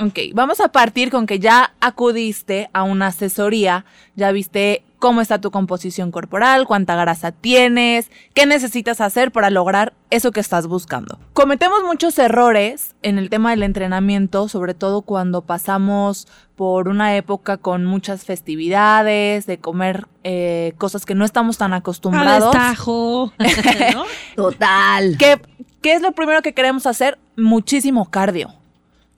Ok, 0.00 0.18
vamos 0.32 0.60
a 0.60 0.68
partir 0.68 1.10
con 1.10 1.26
que 1.26 1.38
ya 1.38 1.74
acudiste 1.80 2.70
a 2.72 2.84
una 2.84 3.08
asesoría, 3.08 3.84
ya 4.16 4.32
viste 4.32 4.82
cómo 4.98 5.20
está 5.20 5.40
tu 5.40 5.50
composición 5.50 6.10
corporal, 6.10 6.66
cuánta 6.66 6.94
grasa 6.94 7.32
tienes, 7.32 8.10
qué 8.32 8.46
necesitas 8.46 9.00
hacer 9.00 9.30
para 9.30 9.50
lograr 9.50 9.92
eso 10.08 10.32
que 10.32 10.40
estás 10.40 10.66
buscando. 10.66 11.18
Cometemos 11.34 11.82
muchos 11.84 12.18
errores 12.18 12.94
en 13.02 13.18
el 13.18 13.28
tema 13.28 13.50
del 13.50 13.62
entrenamiento, 13.62 14.48
sobre 14.48 14.72
todo 14.74 15.02
cuando 15.02 15.42
pasamos 15.42 16.28
por 16.56 16.88
una 16.88 17.16
época 17.16 17.58
con 17.58 17.84
muchas 17.84 18.24
festividades, 18.24 19.46
de 19.46 19.58
comer 19.58 20.06
eh, 20.24 20.72
cosas 20.78 21.04
que 21.04 21.14
no 21.14 21.24
estamos 21.26 21.58
tan 21.58 21.72
acostumbrados. 21.74 22.52
destajo. 22.52 23.32
¿no? 23.94 24.04
Total. 24.36 25.16
¿Qué, 25.18 25.40
¿Qué 25.82 25.92
es 25.92 26.02
lo 26.02 26.12
primero 26.12 26.40
que 26.42 26.54
queremos 26.54 26.86
hacer? 26.86 27.18
Muchísimo 27.36 28.10
cardio. 28.10 28.59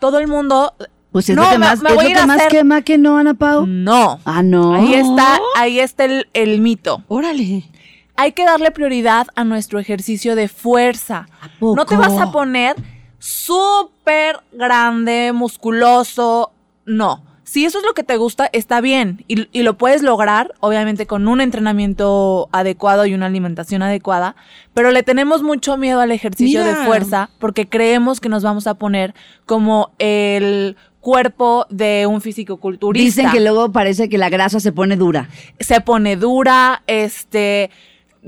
Todo 0.02 0.18
el 0.18 0.26
mundo. 0.26 0.74
Pues 1.12 1.28
es 1.28 1.36
No, 1.36 1.44
lo 1.44 1.50
que 1.50 1.58
me- 1.58 1.66
más, 1.66 1.80
me 1.80 1.90
es 1.90 1.94
voy 1.94 2.04
lo 2.06 2.10
a 2.10 2.14
que 2.14 2.18
a 2.20 2.26
más 2.26 2.36
hacer- 2.38 2.50
quema 2.50 2.82
que 2.82 2.98
no, 2.98 3.18
Ana 3.18 3.34
Pau. 3.34 3.66
No. 3.68 4.18
Ah, 4.24 4.42
no. 4.42 4.74
Ahí 4.74 4.94
está, 4.94 5.38
ahí 5.54 5.78
está 5.78 6.06
el, 6.06 6.26
el 6.34 6.60
mito. 6.60 7.04
Órale. 7.06 7.70
Hay 8.16 8.32
que 8.32 8.44
darle 8.44 8.72
prioridad 8.72 9.28
a 9.36 9.44
nuestro 9.44 9.78
ejercicio 9.78 10.34
de 10.34 10.48
fuerza. 10.48 11.28
poco? 11.60 11.76
No 11.76 11.86
te 11.86 11.96
vas 11.96 12.18
a 12.18 12.32
poner 12.32 12.74
súper 13.20 14.40
grande, 14.52 15.32
musculoso. 15.32 16.50
No. 16.84 17.22
Si 17.52 17.66
eso 17.66 17.78
es 17.80 17.84
lo 17.84 17.92
que 17.92 18.02
te 18.02 18.16
gusta, 18.16 18.48
está 18.54 18.80
bien. 18.80 19.24
Y, 19.28 19.46
y 19.52 19.62
lo 19.62 19.76
puedes 19.76 20.02
lograr, 20.02 20.54
obviamente, 20.60 21.06
con 21.06 21.28
un 21.28 21.42
entrenamiento 21.42 22.48
adecuado 22.50 23.04
y 23.04 23.12
una 23.12 23.26
alimentación 23.26 23.82
adecuada. 23.82 24.36
Pero 24.72 24.90
le 24.90 25.02
tenemos 25.02 25.42
mucho 25.42 25.76
miedo 25.76 26.00
al 26.00 26.12
ejercicio 26.12 26.64
Mira. 26.64 26.78
de 26.80 26.86
fuerza 26.86 27.28
porque 27.38 27.68
creemos 27.68 28.20
que 28.20 28.30
nos 28.30 28.42
vamos 28.42 28.66
a 28.66 28.72
poner 28.74 29.14
como 29.44 29.90
el 29.98 30.76
cuerpo 31.00 31.66
de 31.68 32.06
un 32.06 32.22
fisicoculturista 32.22 33.04
Dicen 33.22 33.30
que 33.32 33.40
luego 33.40 33.70
parece 33.70 34.08
que 34.08 34.16
la 34.16 34.30
grasa 34.30 34.58
se 34.58 34.72
pone 34.72 34.96
dura. 34.96 35.28
se 35.60 35.82
pone 35.82 36.16
dura, 36.16 36.82
este, 36.86 37.68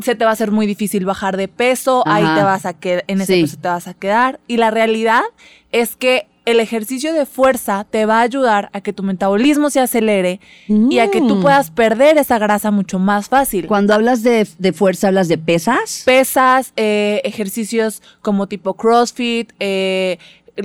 se 0.01 0.15
te 0.17 0.25
va 0.25 0.33
a 0.33 0.35
hacer 0.35 0.51
muy 0.51 0.67
difícil 0.67 1.07
bajar 1.07 1.39
de 1.39 1.49
peso, 1.49 2.03
ahí 2.07 2.25
te 2.37 2.43
vas 2.43 2.67
a 2.67 2.75
quedar, 2.75 3.05
en 3.07 3.23
ese 3.23 3.35
Sí. 3.37 3.41
peso 3.43 3.57
te 3.59 3.69
vas 3.69 3.89
a 3.89 3.95
quedar. 3.95 4.39
Y 4.49 4.59
la 4.59 4.71
realidad 4.71 5.23
es 5.73 5.97
que 5.97 6.27
el 6.45 6.61
ejercicio 6.61 7.13
de 7.15 7.25
fuerza 7.27 7.87
te 7.89 8.05
va 8.07 8.19
a 8.19 8.23
ayudar 8.23 8.69
a 8.73 8.81
que 8.83 8.93
tu 8.93 9.03
metabolismo 9.03 9.71
se 9.71 9.81
acelere 9.81 10.41
y 10.69 10.99
a 10.99 11.11
que 11.11 11.21
tú 11.21 11.37
Mm. 11.37 11.43
puedas 11.43 11.71
perder 11.71 12.19
esa 12.19 12.39
grasa 12.39 12.71
mucho 12.71 12.99
más 12.99 13.29
fácil. 13.29 13.67
Cuando 13.67 13.95
hablas 13.95 14.23
de, 14.23 14.47
de 14.59 14.73
fuerza, 14.73 15.09
¿hablas 15.09 15.29
de 15.29 15.39
pesas? 15.39 16.03
Pesas, 16.05 16.73
eh, 16.77 17.23
ejercicios 17.25 18.03
como 18.21 18.47
tipo 18.47 18.75
CrossFit, 18.75 19.53
eh, 19.59 20.19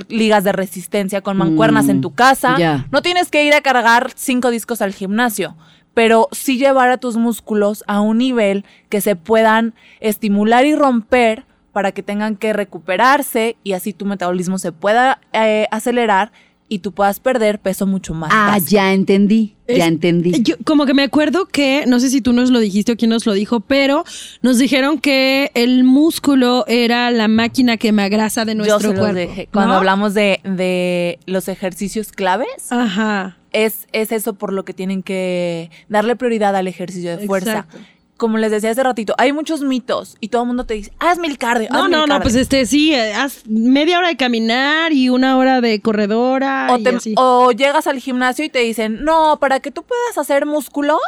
ligas 0.08 0.44
de 0.44 0.52
resistencia 0.52 1.20
con 1.20 1.36
mancuernas 1.36 1.86
Mm, 1.86 1.90
en 1.90 2.00
tu 2.00 2.14
casa. 2.14 2.56
ya. 2.58 2.86
No 2.92 3.02
tienes 3.02 3.28
que 3.30 3.44
ir 3.44 3.54
a 3.54 3.60
cargar 3.60 4.10
cinco 4.14 4.50
discos 4.50 4.82
al 4.82 4.92
gimnasio, 4.92 5.56
pero 5.94 6.28
sí 6.30 6.58
llevar 6.58 6.90
a 6.90 6.98
tus 6.98 7.16
músculos 7.16 7.82
a 7.88 8.00
un 8.00 8.18
nivel 8.18 8.64
que 8.88 9.00
se 9.00 9.16
puedan 9.16 9.74
estimular 9.98 10.64
y 10.66 10.74
romper 10.76 11.44
para 11.72 11.92
que 11.92 12.02
tengan 12.02 12.36
que 12.36 12.52
recuperarse 12.52 13.56
y 13.64 13.72
así 13.72 13.92
tu 13.92 14.06
metabolismo 14.06 14.58
se 14.58 14.72
pueda 14.72 15.20
eh, 15.32 15.66
acelerar 15.70 16.32
y 16.72 16.78
tú 16.80 16.92
puedas 16.92 17.18
perder 17.18 17.58
peso 17.58 17.84
mucho 17.84 18.14
más. 18.14 18.30
Ah, 18.32 18.50
fácil. 18.54 18.68
ya 18.68 18.92
entendí, 18.92 19.56
ya 19.66 19.74
Es- 19.74 19.84
entendí. 19.86 20.40
Yo 20.42 20.54
como 20.64 20.86
que 20.86 20.94
me 20.94 21.02
acuerdo 21.02 21.46
que, 21.46 21.84
no 21.88 21.98
sé 21.98 22.10
si 22.10 22.20
tú 22.20 22.32
nos 22.32 22.50
lo 22.50 22.60
dijiste 22.60 22.92
o 22.92 22.96
quién 22.96 23.10
nos 23.10 23.26
lo 23.26 23.32
dijo, 23.32 23.58
pero 23.58 24.04
nos 24.42 24.58
dijeron 24.58 25.00
que 25.00 25.50
el 25.54 25.82
músculo 25.82 26.64
era 26.68 27.10
la 27.10 27.26
máquina 27.26 27.76
quemagrasa 27.76 28.44
de 28.44 28.54
nuestro 28.54 28.76
Yo 28.76 28.80
se 28.82 28.86
los 28.88 28.98
cuerpo. 28.98 29.14
dejé. 29.16 29.48
Cuando 29.52 29.74
hablamos 29.74 30.14
de, 30.14 30.38
de 30.44 31.18
los 31.26 31.48
ejercicios 31.48 32.12
claves, 32.12 32.70
Ajá. 32.70 33.36
es, 33.52 33.88
es 33.90 34.12
eso 34.12 34.34
por 34.34 34.52
lo 34.52 34.64
que 34.64 34.72
tienen 34.72 35.02
que 35.02 35.70
darle 35.88 36.14
prioridad 36.14 36.54
al 36.54 36.68
ejercicio 36.68 37.16
de 37.16 37.26
fuerza. 37.26 37.50
Exacto. 37.68 37.78
Como 38.20 38.36
les 38.38 38.50
decía 38.52 38.70
hace 38.70 38.82
ratito, 38.82 39.14
hay 39.18 39.32
muchos 39.32 39.62
mitos 39.62 40.16
y 40.20 40.28
todo 40.28 40.42
el 40.42 40.48
mundo 40.48 40.64
te 40.64 40.74
dice, 40.74 40.92
hazme 41.00 41.26
el 41.26 41.38
cardio. 41.38 41.68
No, 41.72 41.88
no, 41.88 42.02
no, 42.02 42.06
cardio". 42.06 42.22
pues 42.22 42.34
este 42.36 42.66
sí, 42.66 42.94
eh, 42.94 43.14
haz 43.14 43.42
media 43.48 43.98
hora 43.98 44.08
de 44.08 44.16
caminar 44.18 44.92
y 44.92 45.08
una 45.08 45.38
hora 45.38 45.60
de 45.62 45.80
corredora 45.80 46.68
o, 46.70 46.78
y 46.78 46.82
te- 46.84 46.90
así. 46.96 47.14
o 47.16 47.50
llegas 47.52 47.86
al 47.86 47.98
gimnasio 47.98 48.44
y 48.44 48.50
te 48.50 48.58
dicen, 48.58 49.02
no, 49.04 49.38
para 49.40 49.60
que 49.60 49.70
tú 49.70 49.82
puedas 49.84 50.18
hacer 50.18 50.44
músculo, 50.44 50.98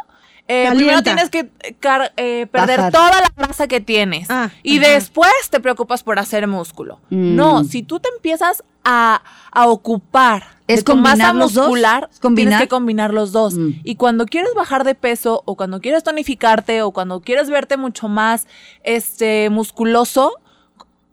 eh, 0.48 0.68
primero 0.74 1.02
tienes 1.02 1.30
que 1.30 1.40
eh, 1.40 1.76
eh, 2.16 2.46
perder 2.50 2.78
Bajar. 2.78 2.92
toda 2.92 3.20
la 3.20 3.32
grasa 3.36 3.68
que 3.68 3.80
tienes. 3.80 4.28
Ah, 4.30 4.50
y 4.62 4.78
ajá. 4.78 4.88
después 4.88 5.32
te 5.50 5.60
preocupas 5.60 6.02
por 6.02 6.18
hacer 6.18 6.46
músculo. 6.46 7.00
Mm. 7.10 7.36
No, 7.36 7.64
si 7.64 7.82
tú 7.82 8.00
te 8.00 8.08
empiezas 8.14 8.64
a, 8.84 9.22
a 9.50 9.68
ocupar 9.68 10.44
¿Es 10.66 10.76
de 10.78 10.82
tu 10.82 10.96
masa 10.96 11.32
muscular, 11.32 12.10
tienes 12.34 12.60
que 12.60 12.68
combinar 12.68 13.14
los 13.14 13.32
dos. 13.32 13.54
Mm. 13.54 13.70
Y 13.84 13.96
cuando 13.96 14.26
quieres 14.26 14.52
bajar 14.54 14.84
de 14.84 14.94
peso 14.94 15.42
o 15.44 15.56
cuando 15.56 15.80
quieres 15.80 16.02
tonificarte 16.02 16.82
o 16.82 16.90
cuando 16.92 17.20
quieres 17.20 17.48
verte 17.48 17.76
mucho 17.76 18.08
más 18.08 18.46
este, 18.82 19.48
musculoso, 19.50 20.34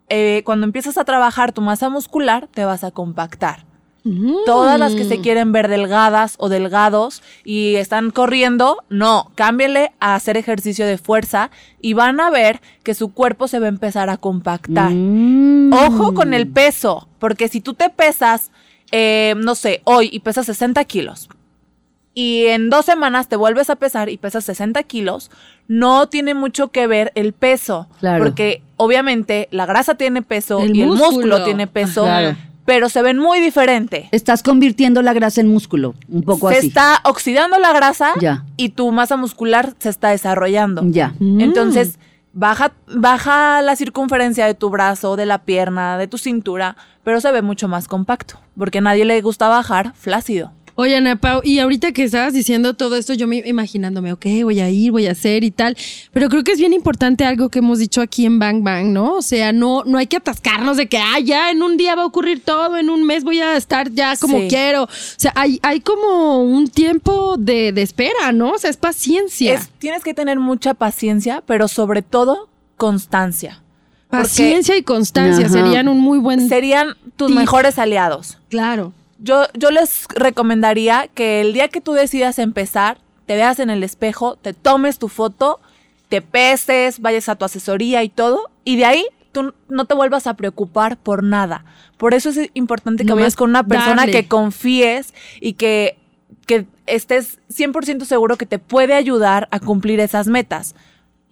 eh, 0.08 0.42
cuando 0.44 0.66
empiezas 0.66 0.98
a 0.98 1.04
trabajar 1.04 1.52
tu 1.52 1.60
masa 1.60 1.88
muscular, 1.88 2.48
te 2.48 2.64
vas 2.64 2.84
a 2.84 2.90
compactar. 2.90 3.69
Mm. 4.04 4.44
Todas 4.46 4.78
las 4.78 4.94
que 4.94 5.04
se 5.04 5.20
quieren 5.20 5.52
ver 5.52 5.68
delgadas 5.68 6.36
o 6.38 6.48
delgados 6.48 7.22
y 7.44 7.76
están 7.76 8.10
corriendo, 8.10 8.82
no, 8.88 9.30
cámbienle 9.34 9.92
a 10.00 10.14
hacer 10.14 10.36
ejercicio 10.36 10.86
de 10.86 10.98
fuerza 10.98 11.50
y 11.80 11.92
van 11.92 12.20
a 12.20 12.30
ver 12.30 12.60
que 12.82 12.94
su 12.94 13.12
cuerpo 13.12 13.48
se 13.48 13.58
va 13.58 13.66
a 13.66 13.70
empezar 13.70 14.10
a 14.10 14.16
compactar. 14.16 14.90
Mm. 14.92 15.72
Ojo 15.72 16.14
con 16.14 16.34
el 16.34 16.48
peso, 16.48 17.08
porque 17.18 17.48
si 17.48 17.60
tú 17.60 17.74
te 17.74 17.90
pesas, 17.90 18.50
eh, 18.92 19.34
no 19.36 19.54
sé, 19.54 19.82
hoy 19.84 20.08
y 20.12 20.20
pesas 20.20 20.46
60 20.46 20.82
kilos 20.84 21.28
y 22.14 22.46
en 22.46 22.70
dos 22.70 22.84
semanas 22.84 23.28
te 23.28 23.36
vuelves 23.36 23.70
a 23.70 23.76
pesar 23.76 24.08
y 24.08 24.16
pesas 24.16 24.44
60 24.44 24.82
kilos, 24.82 25.30
no 25.68 26.08
tiene 26.08 26.34
mucho 26.34 26.68
que 26.68 26.86
ver 26.86 27.12
el 27.14 27.32
peso. 27.32 27.88
Claro. 28.00 28.24
Porque 28.24 28.62
obviamente 28.76 29.48
la 29.52 29.66
grasa 29.66 29.94
tiene 29.94 30.22
peso 30.22 30.60
El 30.60 30.76
y 30.76 30.82
el 30.82 30.88
músculo 30.88 31.10
músculo. 31.10 31.44
tiene 31.44 31.66
peso, 31.66 32.02
Claro. 32.02 32.36
Pero 32.64 32.88
se 32.88 33.02
ven 33.02 33.18
muy 33.18 33.40
diferente. 33.40 34.08
Estás 34.12 34.42
convirtiendo 34.42 35.02
la 35.02 35.12
grasa 35.12 35.40
en 35.40 35.48
músculo, 35.48 35.94
un 36.08 36.22
poco 36.22 36.50
se 36.50 36.58
así. 36.58 36.66
está 36.68 37.00
oxidando 37.04 37.58
la 37.58 37.72
grasa 37.72 38.12
Ya. 38.20 38.44
y 38.56 38.70
tu 38.70 38.90
masa 38.92 39.16
muscular 39.16 39.74
se 39.78 39.88
está 39.88 40.10
desarrollando. 40.10 40.82
Ya. 40.84 41.14
Mm. 41.18 41.40
Entonces, 41.40 41.98
baja, 42.32 42.72
baja 42.94 43.60
la 43.62 43.74
circunferencia 43.76 44.46
de 44.46 44.54
tu 44.54 44.70
brazo, 44.70 45.16
de 45.16 45.26
la 45.26 45.38
pierna, 45.38 45.98
de 45.98 46.06
tu 46.06 46.18
cintura, 46.18 46.76
pero 47.02 47.20
se 47.20 47.32
ve 47.32 47.42
mucho 47.42 47.66
más 47.66 47.88
compacto, 47.88 48.38
porque 48.56 48.78
a 48.78 48.82
nadie 48.82 49.04
le 49.04 49.20
gusta 49.22 49.48
bajar 49.48 49.92
flácido. 49.96 50.52
Oye, 50.82 50.96
Ana 50.96 51.16
Pau, 51.16 51.42
y 51.44 51.58
ahorita 51.58 51.92
que 51.92 52.04
estabas 52.04 52.32
diciendo 52.32 52.72
todo 52.72 52.96
esto, 52.96 53.12
yo 53.12 53.26
me 53.26 53.42
imaginándome, 53.44 54.14
ok, 54.14 54.24
voy 54.44 54.60
a 54.60 54.70
ir, 54.70 54.90
voy 54.92 55.06
a 55.08 55.12
hacer 55.12 55.44
y 55.44 55.50
tal, 55.50 55.76
pero 56.10 56.30
creo 56.30 56.42
que 56.42 56.52
es 56.52 56.58
bien 56.58 56.72
importante 56.72 57.26
algo 57.26 57.50
que 57.50 57.58
hemos 57.58 57.78
dicho 57.80 58.00
aquí 58.00 58.24
en 58.24 58.38
Bang 58.38 58.62
Bang, 58.62 58.86
¿no? 58.86 59.16
O 59.16 59.20
sea, 59.20 59.52
no, 59.52 59.84
no 59.84 59.98
hay 59.98 60.06
que 60.06 60.16
atascarnos 60.16 60.78
de 60.78 60.88
que, 60.88 60.96
ah, 60.96 61.20
ya 61.20 61.50
en 61.50 61.62
un 61.62 61.76
día 61.76 61.96
va 61.96 62.02
a 62.04 62.06
ocurrir 62.06 62.40
todo, 62.42 62.78
en 62.78 62.88
un 62.88 63.04
mes 63.04 63.24
voy 63.24 63.40
a 63.40 63.58
estar 63.58 63.90
ya 63.92 64.16
como 64.16 64.38
Sí. 64.38 64.46
quiero. 64.48 64.84
O 64.84 64.88
sea, 65.18 65.32
hay, 65.34 65.60
hay 65.62 65.80
como 65.80 66.42
un 66.44 66.68
tiempo 66.68 67.36
de, 67.36 67.72
de 67.72 67.82
espera, 67.82 68.32
¿no? 68.32 68.52
O 68.52 68.58
sea, 68.58 68.70
es 68.70 68.78
paciencia. 68.78 69.52
Es- 69.52 69.68
tienes 69.78 70.02
que 70.02 70.14
tener 70.14 70.38
mucha 70.40 70.72
paciencia, 70.72 71.42
pero 71.46 71.68
sobre 71.68 72.00
todo 72.00 72.48
constancia. 72.78 73.62
Paciencia 74.08 74.78
y 74.78 74.82
constancia 74.82 75.44
Ajá. 75.44 75.52
serían 75.54 75.88
un 75.88 76.00
muy 76.00 76.18
buen... 76.18 76.48
serían 76.48 76.96
tus 77.16 77.28
Tip. 77.28 77.36
mejores 77.36 77.78
aliados. 77.78 78.38
Claro. 78.48 78.94
Yo, 79.22 79.46
yo 79.54 79.70
les 79.70 80.06
recomendaría 80.08 81.08
que 81.08 81.40
el 81.40 81.52
día 81.52 81.68
que 81.68 81.80
tú 81.80 81.92
decidas 81.92 82.38
empezar, 82.38 82.98
te 83.26 83.36
veas 83.36 83.58
en 83.58 83.70
el 83.70 83.82
espejo, 83.82 84.36
te 84.36 84.54
tomes 84.54 84.98
tu 84.98 85.08
foto, 85.08 85.60
te 86.08 86.22
peses, 86.22 87.00
vayas 87.00 87.28
a 87.28 87.36
tu 87.36 87.44
asesoría 87.44 88.02
y 88.02 88.08
todo, 88.08 88.50
y 88.64 88.76
de 88.76 88.84
ahí 88.86 89.06
tú 89.32 89.54
no 89.68 89.84
te 89.84 89.94
vuelvas 89.94 90.26
a 90.26 90.34
preocupar 90.34 90.96
por 90.96 91.22
nada. 91.22 91.64
Por 91.96 92.14
eso 92.14 92.30
es 92.30 92.50
importante 92.54 93.04
que 93.04 93.12
vayas 93.12 93.36
con 93.36 93.50
una 93.50 93.62
persona 93.62 93.96
darle. 93.96 94.12
que 94.12 94.28
confíes 94.28 95.14
y 95.40 95.52
que, 95.52 95.98
que 96.46 96.66
estés 96.86 97.38
100% 97.50 98.04
seguro 98.04 98.36
que 98.36 98.46
te 98.46 98.58
puede 98.58 98.94
ayudar 98.94 99.48
a 99.50 99.60
cumplir 99.60 100.00
esas 100.00 100.26
metas. 100.26 100.74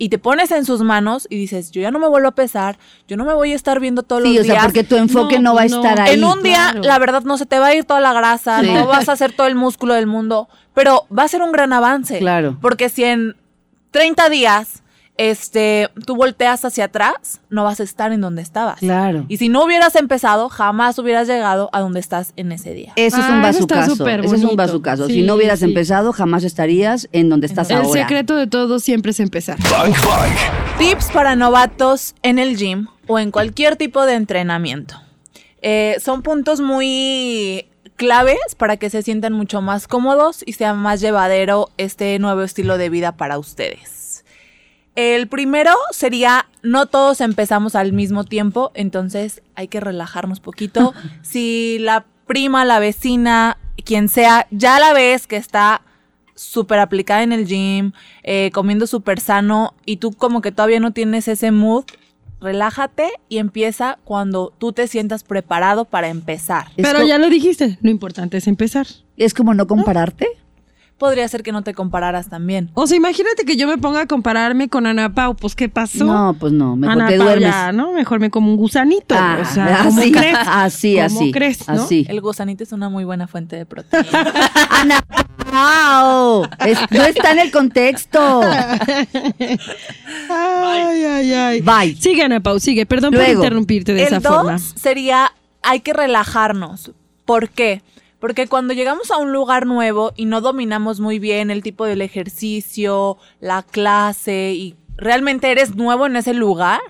Y 0.00 0.11
te 0.11 0.19
pones 0.19 0.52
en 0.52 0.64
sus 0.64 0.81
manos 0.83 1.26
y 1.28 1.37
dices, 1.37 1.73
yo 1.73 1.81
ya 1.83 1.90
no 1.90 1.99
me 1.99 2.07
vuelvo 2.09 2.28
a 2.28 2.35
pesar, 2.35 2.78
yo 3.09 3.17
no 3.17 3.25
me 3.25 3.35
voy 3.35 3.52
a 3.52 3.57
estar 3.57 3.81
viendo 3.81 4.05
todos 4.05 4.23
Sí, 4.23 4.35
los 4.35 4.43
o 4.43 4.45
sea, 4.45 4.55
días. 4.55 4.64
porque 4.67 4.85
tu 4.85 4.95
enfoque 4.97 5.37
No, 5.40 5.50
no, 5.50 5.55
va 5.57 5.62
a 5.62 5.67
no. 5.67 5.76
estar 5.76 6.00
ahí. 6.00 6.14
En 6.14 6.25
un 6.25 6.40
día, 6.43 6.69
claro. 6.71 6.83
la 6.83 6.99
verdad, 7.00 7.23
no 7.25 7.37
se 7.37 7.47
te 7.47 7.59
va 7.59 7.67
a 7.67 7.75
ir 7.75 7.85
toda 7.85 7.99
la 8.00 8.12
grasa, 8.12 8.61
Sí. 8.61 8.71
no 8.73 8.87
vas 8.87 9.09
a 9.09 9.12
hacer 9.12 9.33
todo 9.33 9.49
el 9.49 9.57
músculo 9.57 9.95
del 9.95 10.07
mundo, 10.07 10.49
pero 10.73 11.05
va 11.17 11.25
a 11.25 11.28
ser 11.28 11.43
un 11.43 11.50
gran 11.50 11.73
avance. 11.73 12.19
Claro. 12.21 12.57
Porque 12.61 12.88
si 12.88 13.02
en 13.02 13.35
30 13.90 14.28
días 14.28 14.83
este, 15.18 15.90
tú 16.06 16.16
volteas 16.16 16.64
hacia 16.64 16.84
atrás, 16.84 17.40
no 17.50 17.64
vas 17.64 17.80
a 17.80 17.82
estar 17.82 18.12
en 18.12 18.20
donde 18.20 18.40
estabas. 18.40 18.78
Claro. 18.78 19.25
Y 19.28 19.37
si 19.37 19.48
no 19.50 19.64
hubieras 19.64 19.94
empezado, 19.96 20.48
jamás 20.48 20.98
hubieras 20.98 21.28
llegado 21.28 21.68
a 21.72 21.80
donde 21.80 22.00
estás 22.00 22.32
en 22.37 22.52
ese 22.52 22.72
día. 22.72 22.92
Eso 22.96 23.18
es 23.18 23.25
Ah, 23.25 23.32
un 23.34 23.44
eso 23.44 23.58
está 23.60 23.75
bazucazo. 23.76 23.96
súper 23.96 24.25
Eso 24.25 24.34
es 24.37 24.44
un 24.44 24.56
bazucazo. 24.56 25.06
si 25.08 25.14
Sí, 25.14 25.22
no 25.22 25.34
hubieras 25.34 25.58
sí. 25.58 25.64
empezado, 25.66 26.12
jamás 26.12 26.44
estarías 26.44 27.08
en 27.12 27.28
donde 27.28 27.46
estás 27.48 27.68
El 27.70 27.78
ahora. 27.78 28.00
secreto 28.00 28.37
de 28.37 28.46
todo 28.46 28.78
siempre 28.78 29.10
es 29.10 29.20
empezar. 29.20 29.58
Bang 29.70 29.92
Bang. 30.06 30.78
Tips 30.78 31.10
para 31.12 31.34
novatos 31.37 32.14
en 32.22 32.38
el 32.38 32.56
gym 32.56 32.87
o 33.08 33.18
en 33.18 33.30
cualquier 33.32 33.75
tipo 33.76 34.06
de 34.06 34.14
entrenamiento. 34.14 34.94
Eh, 35.62 35.96
son 36.00 36.22
puntos 36.22 36.60
muy 36.60 37.66
claves 37.96 38.38
para 38.56 38.76
que 38.76 38.90
se 38.90 39.02
sientan 39.02 39.32
mucho 39.32 39.60
más 39.60 39.88
cómodos 39.88 40.44
y 40.46 40.52
sea 40.52 40.75
más 40.75 41.00
llevadero 41.00 41.68
este 41.76 42.16
nuevo 42.20 42.42
estilo 42.42 42.78
de 42.78 42.88
vida 42.90 43.16
para 43.16 43.38
ustedes. 43.40 44.07
El 44.99 45.28
primero 45.28 45.75
sería, 45.93 46.49
no 46.64 46.87
todos 46.87 47.21
empezamos 47.21 47.76
al 47.76 47.93
mismo 47.93 48.25
tiempo, 48.25 48.73
entonces 48.75 49.43
hay 49.55 49.69
que 49.69 49.78
relajarnos 49.78 50.40
poquito. 50.40 50.93
si 51.23 51.78
la 51.78 52.05
prima, 52.26 52.64
la 52.64 52.81
vecina, 52.81 53.59
quien 53.85 54.09
sea, 54.09 54.49
ya 54.50 54.81
la 54.81 54.93
ves 54.93 55.28
que 55.28 55.37
está 55.37 55.83
súper 56.35 56.81
aplicada 56.81 57.23
en 57.23 57.31
el 57.31 57.47
gym, 57.47 57.93
eh, 58.25 58.50
comiendo 58.52 58.88
súper 58.88 59.21
sano 59.21 59.73
y 59.87 59.99
tú 59.99 60.11
como 60.11 60.40
que 60.40 60.50
todavía 60.50 60.81
no 60.81 60.90
tienes 60.90 61.28
ese 61.28 61.52
mood, 61.52 61.85
relájate 62.40 63.09
y 63.28 63.38
empieza 63.38 64.00
cuando 64.02 64.52
tú 64.59 64.73
te 64.73 64.88
sientas 64.88 65.23
preparado 65.23 65.85
para 65.85 66.09
empezar. 66.09 66.73
Pero 66.75 67.07
ya 67.07 67.19
lo 67.19 67.31
dijiste, 67.31 67.78
lo 67.83 67.90
importante 67.90 68.38
es 68.38 68.49
empezar. 68.49 68.88
Es 69.17 69.33
como 69.33 69.55
no 69.55 69.69
compararte. 69.69 70.26
Podría 70.99 71.28
ser 71.28 71.45
que 71.45 71.52
no 71.52 71.62
te 71.62 71.75
compararas 71.75 72.28
también. 72.28 72.71
O 72.75 72.88
sea, 72.88 72.97
imagínate 72.97 73.45
que 73.45 73.57
yo 73.57 73.69
me 73.69 73.78
ponga 73.78 74.00
a 74.00 74.07
compararme 74.07 74.69
con 74.69 74.85
Ana 74.85 75.14
Pau, 75.14 75.37
pues 75.37 75.55
¿qué 75.55 75.69
pasó? 75.69 76.05
No, 76.05 76.35
pues 76.38 76.52
no. 76.52 76.75
Mejor 76.75 76.93
Ana 76.97 77.07
te 77.09 77.17
Pau 77.19 77.25
duermes. 77.26 77.49
ya, 77.50 77.71
¿no? 77.71 77.93
Mejor 77.93 78.19
me 78.19 78.31
como 78.31 78.50
un 78.50 78.57
gusanito. 78.57 79.14
Ah, 79.17 79.38
o 79.40 79.45
sea, 79.45 79.85
¿cómo 79.85 80.00
así, 80.00 80.11
crees? 80.11 80.37
así, 80.47 80.95
¿Cómo 80.97 81.21
así. 81.21 81.31
crees, 81.33 81.69
no? 81.69 81.75
Así. 81.85 82.05
El 82.09 82.21
gusanito 82.21 82.64
es 82.64 82.73
una 82.73 82.88
muy 82.88 83.05
buena 83.05 83.28
fuente 83.28 83.55
de 83.55 83.64
proteína. 83.64 84.09
Ana 84.71 85.00
Pau, 85.52 86.45
es- 86.67 86.78
no 86.90 87.05
está 87.05 87.31
en 87.31 87.38
el 87.38 87.52
contexto. 87.52 88.40
Ay, 90.31 91.05
ay, 91.05 91.33
ay. 91.33 91.61
Bye. 91.61 91.95
Sigue, 91.97 92.23
Ana 92.25 92.40
Pau, 92.40 92.59
sigue. 92.61 92.87
Perdón 92.87 93.12
por 93.12 93.21
Luego, 93.23 93.40
interrumpirte 93.43 93.95
de 93.95 94.02
El 94.02 94.07
esa 94.09 94.21
dos 94.21 94.35
forma. 94.37 94.59
sería, 94.59 95.33
hay 95.62 95.81
que 95.81 95.93
relajarnos. 95.93 96.90
¿Por 97.25 97.49
qué? 97.50 97.83
Porque 98.20 98.48
cuando 98.48 98.75
llegamos 98.75 99.10
a 99.10 99.18
un 99.18 99.32
lugar 99.32 99.66
nuevo 99.66 100.12
y 100.16 100.25
no 100.25 100.40
dominamos 100.40 100.98
muy 100.98 101.18
bien 101.18 101.50
el 101.50 101.62
tipo 101.62 101.84
del 101.84 102.02
ejercicio, 102.02 103.16
la 103.40 103.62
clase 103.62 104.52
y 104.54 104.76
realmente 104.96 105.50
eres 105.50 105.76
nuevo 105.76 106.06
en 106.06 106.16
ese 106.16 106.34
lugar, 106.34 106.80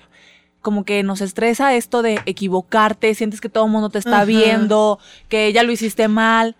como 0.61 0.83
que 0.83 1.03
nos 1.03 1.21
estresa 1.21 1.75
esto 1.75 2.01
de 2.01 2.19
equivocarte, 2.25 3.13
sientes 3.13 3.41
que 3.41 3.49
todo 3.49 3.65
el 3.65 3.71
mundo 3.71 3.89
te 3.89 3.99
está 3.99 4.25
viendo, 4.25 4.99
que 5.29 5.53
ya 5.53 5.63
lo 5.63 5.71
hiciste 5.71 6.07
mal. 6.07 6.55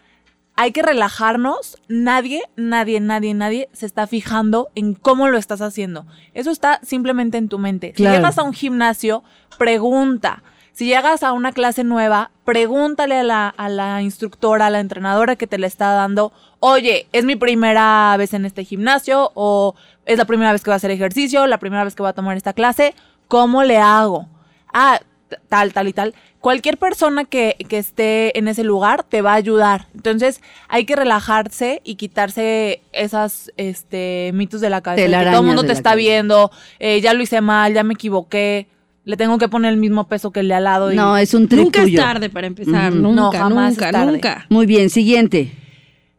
Hay 0.56 0.72
que 0.72 0.82
relajarnos. 0.82 1.78
Nadie, 1.88 2.44
nadie, 2.56 3.00
nadie, 3.00 3.34
nadie 3.34 3.70
se 3.74 3.86
está 3.86 4.08
fijando 4.08 4.70
en 4.76 4.94
cómo 4.94 5.30
lo 5.30 5.38
estás 5.38 5.62
haciendo. 5.62 6.06
Eso 6.34 6.52
está 6.52 6.80
simplemente 6.84 7.38
en 7.38 7.50
tu 7.50 7.60
mente. 7.60 7.94
Claro. 7.94 8.16
Si 8.16 8.18
llegas 8.18 8.38
a 8.38 8.44
un 8.44 8.54
gimnasio, 8.54 9.24
pregunta. 9.58 10.44
Si 10.80 10.86
llegas 10.86 11.24
a 11.24 11.34
una 11.34 11.52
clase 11.52 11.84
nueva, 11.84 12.32
pregúntale 12.46 13.18
a 13.18 13.24
la, 13.24 13.50
a 13.50 13.68
la 13.68 14.02
instructora, 14.02 14.68
a 14.68 14.70
la 14.70 14.80
entrenadora 14.80 15.36
que 15.36 15.46
te 15.46 15.58
la 15.58 15.68
está 15.68 15.92
dando, 15.92 16.32
oye, 16.62 17.06
¿es 17.12 17.26
mi 17.26 17.36
primera 17.36 18.16
vez 18.18 18.34
en 18.34 18.46
este 18.46 18.64
gimnasio? 18.64 19.32
¿O 19.34 19.76
es 20.06 20.18
la 20.18 20.24
primera 20.24 20.54
vez 20.54 20.64
que 20.64 20.70
voy 20.70 20.76
a 20.76 20.78
hacer 20.78 20.92
ejercicio? 20.92 21.48
¿La 21.48 21.58
primera 21.58 21.84
vez 21.84 21.96
que 21.96 22.02
voy 22.02 22.10
a 22.10 22.14
tomar 22.14 22.38
esta 22.38 22.54
clase? 22.54 22.96
¿Cómo 23.28 23.64
le 23.64 23.76
hago? 23.76 24.30
Ah, 24.74 25.02
tal, 25.50 25.74
tal 25.74 25.90
y 25.90 25.92
tal. 25.92 26.16
Cualquier 26.40 26.78
persona 26.78 27.26
que, 27.26 27.58
que 27.68 27.78
esté 27.78 28.40
en 28.40 28.48
ese 28.48 28.64
lugar 28.64 29.04
te 29.04 29.22
va 29.22 29.34
a 29.34 29.36
ayudar. 29.36 29.88
Entonces 29.94 30.42
hay 30.70 30.86
que 30.86 30.96
relajarse 30.96 31.82
y 31.84 31.96
quitarse 31.96 32.84
esas 32.94 33.52
este, 33.58 34.32
mitos 34.34 34.62
de 34.62 34.70
la 34.70 34.80
cabeza. 34.80 35.06
que 35.06 35.26
todo 35.26 35.42
el 35.42 35.46
mundo 35.46 35.66
te 35.66 35.74
está 35.74 35.90
cabeza. 35.90 36.08
viendo, 36.08 36.52
eh, 36.80 37.02
ya 37.02 37.14
lo 37.14 37.22
hice 37.22 37.42
mal, 37.42 37.74
ya 37.74 37.84
me 37.84 37.96
equivoqué, 37.96 38.70
le 39.10 39.18
tengo 39.18 39.38
que 39.40 39.50
poner 39.50 39.72
el 39.74 39.78
mismo 39.80 40.08
peso 40.08 40.32
que 40.32 40.42
el 40.42 40.48
de 40.50 40.54
al 40.54 40.64
lado. 40.66 40.92
y- 40.94 40.96
No, 40.96 41.18
es 41.18 41.34
un 41.34 41.48
trick 41.48 41.64
Nunca 41.64 41.84
es 41.84 41.96
tarde 41.96 42.30
para 42.30 42.46
empezar. 42.48 42.94
Nunca, 42.94 43.22
No, 43.22 43.32
jamás 43.32 43.72
nunca, 43.74 43.86
es 43.88 43.92
tarde. 43.92 44.12
nunca. 44.12 44.46
Muy 44.50 44.66
bien, 44.66 44.90
siguiente. 44.90 45.52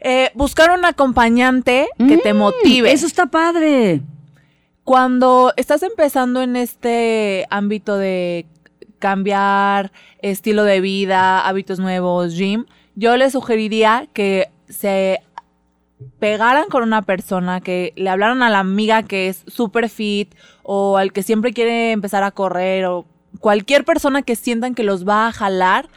Eh, 0.00 0.30
buscar 0.35 0.70
un 0.76 0.85
acompañante 0.85 1.87
que 1.99 2.16
te 2.18 2.32
Mm, 2.35 2.38
motive. 2.38 2.90
Eso 2.92 3.06
está 3.06 3.26
padre. 3.26 4.00
Cuando 4.85 5.52
estás 5.56 5.82
empezando 5.82 6.42
en 6.42 6.56
este 6.56 7.47
ámbito 7.50 7.97
de 7.97 8.47
cambiar 8.99 9.92
estilo 10.20 10.64
de 10.64 10.80
vida, 10.80 11.47
hábitos 11.47 11.78
nuevos, 11.78 12.35
gym, 12.37 12.64
yo 12.97 13.16
les 13.16 13.32
sugeriría 13.32 14.09
que 14.12 14.49
se 14.68 15.20
pegaran 16.19 16.69
con 16.69 16.83
una 16.83 17.02
persona, 17.02 17.61
que 17.61 17.92
le 17.97 18.11
hablaran 18.11 18.42
a 18.42 18.50
la 18.50 18.59
amiga 18.59 19.02
que 19.02 19.28
es 19.28 19.45
súper 19.47 19.88
fit 19.88 20.35
o 20.62 20.97
al 20.97 21.12
que 21.12 21.23
siempre 21.23 21.52
quiere 21.52 21.92
empezar 21.92 22.23
a 22.23 22.30
correr 22.30 22.87
o 22.87 23.07
cualquier 23.38 23.85
persona 23.85 24.23
que 24.23 24.37
sientan 24.37 24.75
que 24.75 24.83
los 24.83 25.07
va 25.07 25.28
a 25.28 25.33
jalar 25.33 25.88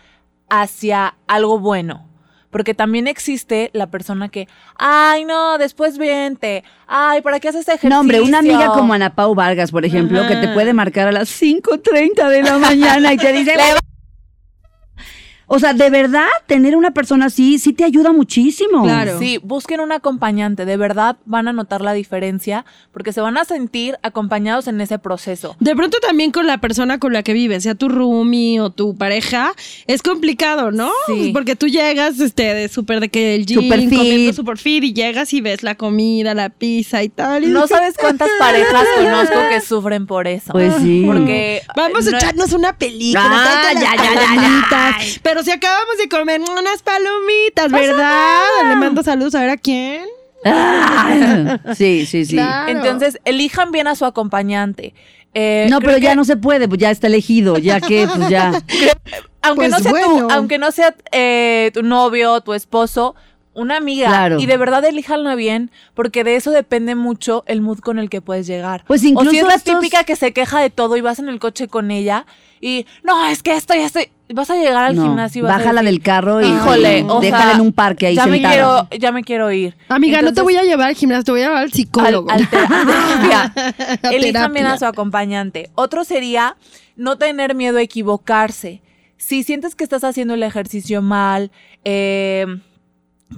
hacia 0.49 1.15
algo 1.27 1.59
bueno. 1.59 2.07
Porque 2.51 2.75
también 2.75 3.07
existe 3.07 3.71
la 3.73 3.89
persona 3.89 4.29
que, 4.29 4.47
ay, 4.75 5.25
no, 5.25 5.57
después 5.57 5.97
vente. 5.97 6.63
Ay, 6.85 7.21
¿para 7.21 7.39
qué 7.39 7.49
haces 7.49 7.67
ejercicio? 7.67 7.89
No, 7.89 7.99
hombre, 7.99 8.21
una 8.21 8.39
amiga 8.39 8.67
como 8.67 8.93
Ana 8.93 9.15
Pau 9.15 9.33
Vargas, 9.33 9.71
por 9.71 9.85
ejemplo, 9.85 10.19
Ajá. 10.19 10.27
que 10.27 10.35
te 10.35 10.53
puede 10.53 10.71
marcar 10.73 11.07
a 11.07 11.11
las 11.11 11.29
5.30 11.41 12.29
de 12.29 12.43
la 12.43 12.59
mañana 12.59 13.11
y 13.11 13.17
te 13.17 13.33
dice... 13.33 13.55
O 15.47 15.59
sea, 15.59 15.73
de 15.73 15.89
verdad, 15.89 16.27
tener 16.47 16.75
una 16.75 16.91
persona 16.91 17.25
así 17.25 17.59
sí 17.59 17.73
te 17.73 17.83
ayuda 17.83 18.11
muchísimo. 18.11 18.83
Claro. 18.83 19.19
Sí, 19.19 19.39
busquen 19.43 19.81
un 19.81 19.91
acompañante, 19.91 20.65
de 20.65 20.77
verdad 20.77 21.17
van 21.25 21.47
a 21.47 21.53
notar 21.53 21.81
la 21.81 21.93
diferencia 21.93 22.65
porque 22.91 23.11
se 23.13 23.21
van 23.21 23.37
a 23.37 23.45
sentir 23.45 23.97
acompañados 24.03 24.67
en 24.67 24.79
ese 24.81 24.99
proceso. 24.99 25.55
De 25.59 25.75
pronto 25.75 25.97
también 25.99 26.31
con 26.31 26.47
la 26.47 26.59
persona 26.59 26.99
con 26.99 27.13
la 27.13 27.23
que 27.23 27.33
vives, 27.33 27.63
sea 27.63 27.75
tu 27.75 27.89
roomie 27.89 28.59
o 28.61 28.69
tu 28.69 28.95
pareja, 28.95 29.53
es 29.87 30.01
complicado, 30.01 30.71
¿no? 30.71 30.91
Sí. 31.07 31.31
Porque 31.33 31.55
tú 31.55 31.67
llegas 31.67 32.19
este, 32.19 32.53
de 32.53 32.69
súper 32.69 32.99
de 32.99 33.09
que 33.09 33.35
el 33.35 33.45
gym, 33.45 33.69
comiendo 33.69 34.33
súper 34.33 34.57
fit 34.57 34.83
y 34.83 34.93
llegas 34.93 35.33
y 35.33 35.41
ves 35.41 35.63
la 35.63 35.75
comida, 35.75 36.33
la 36.33 36.49
pizza 36.49 37.03
y 37.03 37.09
tal. 37.09 37.43
y 37.43 37.47
No 37.47 37.63
dices, 37.63 37.77
sabes 37.77 37.95
cuántas 37.97 38.29
parejas 38.39 38.85
conozco 38.97 39.35
que 39.49 39.61
sufren 39.61 40.07
por 40.07 40.27
eso. 40.27 40.51
Pues 40.53 40.73
sí. 40.81 41.03
Porque 41.05 41.61
Vamos 41.75 42.07
a 42.07 42.11
no- 42.11 42.17
echarnos 42.17 42.53
una 42.53 42.77
película. 42.77 43.23
Ah, 43.25 43.73
las 43.73 43.83
ya, 43.83 43.95
ya, 43.95 44.13
ya, 44.13 44.35
ya. 44.41 44.97
Pero 45.33 45.43
si 45.43 45.49
acabamos 45.49 45.97
de 45.97 46.07
comer 46.09 46.41
unas 46.41 46.83
palomitas, 46.83 47.71
¿verdad? 47.71 48.43
Le 48.69 48.75
mando 48.75 49.01
saludos 49.01 49.33
a 49.33 49.41
ver 49.41 49.49
a 49.49 49.57
quién. 49.57 50.05
Ah, 50.45 51.57
sí, 51.75 52.05
sí, 52.05 52.23
sí. 52.25 52.35
Claro. 52.35 52.69
Entonces, 52.69 53.17
elijan 53.25 53.71
bien 53.71 53.87
a 53.87 53.95
su 53.95 54.05
acompañante. 54.05 54.93
Eh, 55.33 55.65
No, 55.71 55.79
pero 55.79 55.97
ya 55.97 56.11
que- 56.11 56.15
no 56.17 56.23
se 56.23 56.37
puede, 56.37 56.67
pues 56.67 56.79
ya 56.79 56.91
está 56.91 57.07
elegido, 57.07 57.57
ya 57.57 57.81
que, 57.81 58.07
pues 58.15 58.29
ya. 58.29 58.51
aunque 59.41 59.69
Pues 59.69 59.71
no 59.71 59.79
sea 59.79 59.89
bueno. 59.91 60.27
tu, 60.27 60.29
aunque 60.31 60.59
no 60.59 60.69
sea 60.71 60.93
eh, 61.11 61.71
tu 61.73 61.81
novio, 61.81 62.41
tu 62.41 62.53
esposo, 62.53 63.15
una 63.53 63.77
amiga. 63.77 64.07
Claro. 64.07 64.39
Y 64.39 64.45
de 64.45 64.57
verdad 64.57 64.83
elíjanla 64.85 65.35
bien, 65.35 65.71
porque 65.93 66.23
de 66.23 66.35
eso 66.35 66.51
depende 66.51 66.95
mucho 66.95 67.43
el 67.47 67.61
mood 67.61 67.79
con 67.79 67.99
el 67.99 68.09
que 68.09 68.21
puedes 68.21 68.47
llegar. 68.47 68.83
Pues 68.87 69.03
o 69.03 69.07
incluso 69.07 69.31
si 69.31 69.37
es 69.39 69.43
la 69.45 69.55
estos- 69.55 69.79
típica 69.79 70.03
que 70.03 70.15
se 70.15 70.33
queja 70.33 70.59
de 70.59 70.69
todo 70.69 70.97
y 70.97 71.01
vas 71.01 71.19
en 71.19 71.29
el 71.29 71.39
coche 71.39 71.67
con 71.67 71.91
ella 71.91 72.25
y 72.61 72.85
no, 73.03 73.27
es 73.27 73.43
que 73.43 73.55
esto 73.55 73.73
ya 73.73 73.85
estoy. 73.85 74.09
Vas 74.33 74.49
a 74.49 74.55
llegar 74.55 74.85
al 74.85 74.95
No, 74.95 75.03
gimnasio 75.03 75.39
y 75.39 75.43
vas 75.43 75.53
a 75.53 75.57
bájala 75.57 75.81
decir, 75.81 75.99
del 75.99 76.03
carro 76.03 76.41
y 76.41 76.45
Híjole, 76.45 77.03
o 77.07 77.19
déjala 77.19 77.43
sea, 77.43 77.53
en 77.55 77.61
un 77.61 77.73
parque 77.73 78.07
ahí 78.07 78.15
ya 78.15 78.25
me 78.25 78.39
quiero, 78.41 78.87
ya 78.97 79.11
me 79.11 79.21
quiero 79.23 79.51
ir. 79.51 79.75
Amiga, 79.89 80.21
no 80.23 80.33
te 80.33 80.41
voy 80.41 80.55
a 80.55 80.63
llevar 80.63 80.87
al 80.87 80.95
gimnasio, 80.95 81.23
te 81.25 81.31
voy 81.31 81.41
a 81.41 81.43
llevar 81.43 81.57
al 81.57 81.63
al, 81.65 81.71
psicólogo. 81.73 82.31
al 82.31 82.49
terapia. 82.49 83.53
A 84.01 84.09
Elijan 84.09 84.53
bien 84.53 84.63
terapia. 84.65 84.73
a 84.73 84.77
su 84.79 84.85
acompañante. 84.85 85.69
Otro 85.75 86.03
sería 86.05 86.55
no 86.95 87.17
tener 87.17 87.53
miedo 87.53 87.77
a 87.77 87.81
equivocarse. 87.81 88.81
Si 89.17 89.43
sientes 89.43 89.75
que 89.75 89.83
estás 89.83 90.03
haciendo 90.03 90.33
el 90.33 90.41
ejercicio 90.43 91.01
mal, 91.01 91.51
eh, 91.83 92.45